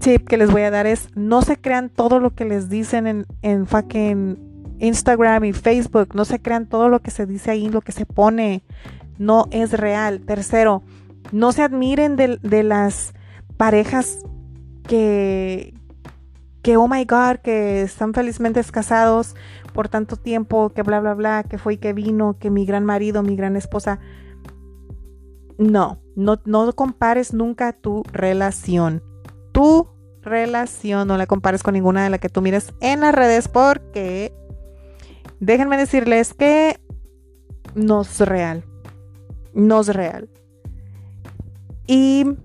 tip 0.00 0.26
que 0.26 0.36
les 0.36 0.50
voy 0.50 0.62
a 0.62 0.70
dar 0.70 0.86
es 0.86 1.10
no 1.14 1.42
se 1.42 1.58
crean 1.58 1.90
todo 1.90 2.18
lo 2.18 2.34
que 2.34 2.44
les 2.44 2.68
dicen 2.68 3.26
en, 3.42 3.66
fucking 3.66 4.76
Instagram 4.78 5.44
y 5.44 5.52
Facebook. 5.52 6.14
No 6.14 6.24
se 6.24 6.40
crean 6.40 6.66
todo 6.66 6.88
lo 6.88 7.00
que 7.00 7.10
se 7.10 7.26
dice 7.26 7.50
ahí, 7.50 7.68
lo 7.68 7.82
que 7.82 7.92
se 7.92 8.06
pone. 8.06 8.62
No 9.18 9.46
es 9.50 9.72
real. 9.72 10.20
Tercero, 10.20 10.82
no 11.32 11.52
se 11.52 11.62
admiren 11.62 12.16
de 12.16 12.62
las 12.62 13.14
parejas 13.58 14.20
que, 14.88 15.74
que, 16.66 16.76
oh 16.76 16.88
my 16.88 17.04
God, 17.04 17.36
que 17.44 17.82
están 17.82 18.12
felizmente 18.12 18.60
casados 18.64 19.36
por 19.72 19.88
tanto 19.88 20.16
tiempo, 20.16 20.70
que 20.70 20.82
bla, 20.82 20.98
bla, 20.98 21.14
bla, 21.14 21.44
que 21.48 21.58
fue 21.58 21.74
y 21.74 21.76
que 21.76 21.92
vino, 21.92 22.38
que 22.40 22.50
mi 22.50 22.66
gran 22.66 22.84
marido, 22.84 23.22
mi 23.22 23.36
gran 23.36 23.54
esposa. 23.54 24.00
No, 25.58 26.02
no, 26.16 26.40
no 26.44 26.72
compares 26.72 27.32
nunca 27.32 27.72
tu 27.72 28.02
relación. 28.10 29.00
Tu 29.52 29.88
relación 30.22 31.06
no 31.06 31.16
la 31.16 31.28
compares 31.28 31.62
con 31.62 31.74
ninguna 31.74 32.02
de 32.02 32.10
la 32.10 32.18
que 32.18 32.28
tú 32.28 32.42
mires 32.42 32.74
en 32.80 32.98
las 32.98 33.14
redes 33.14 33.46
porque 33.46 34.34
déjenme 35.38 35.76
decirles 35.76 36.34
que 36.34 36.80
no 37.76 38.00
es 38.00 38.18
real. 38.18 38.64
No 39.54 39.82
es 39.82 39.94
real. 39.94 40.28
Y 41.86 42.26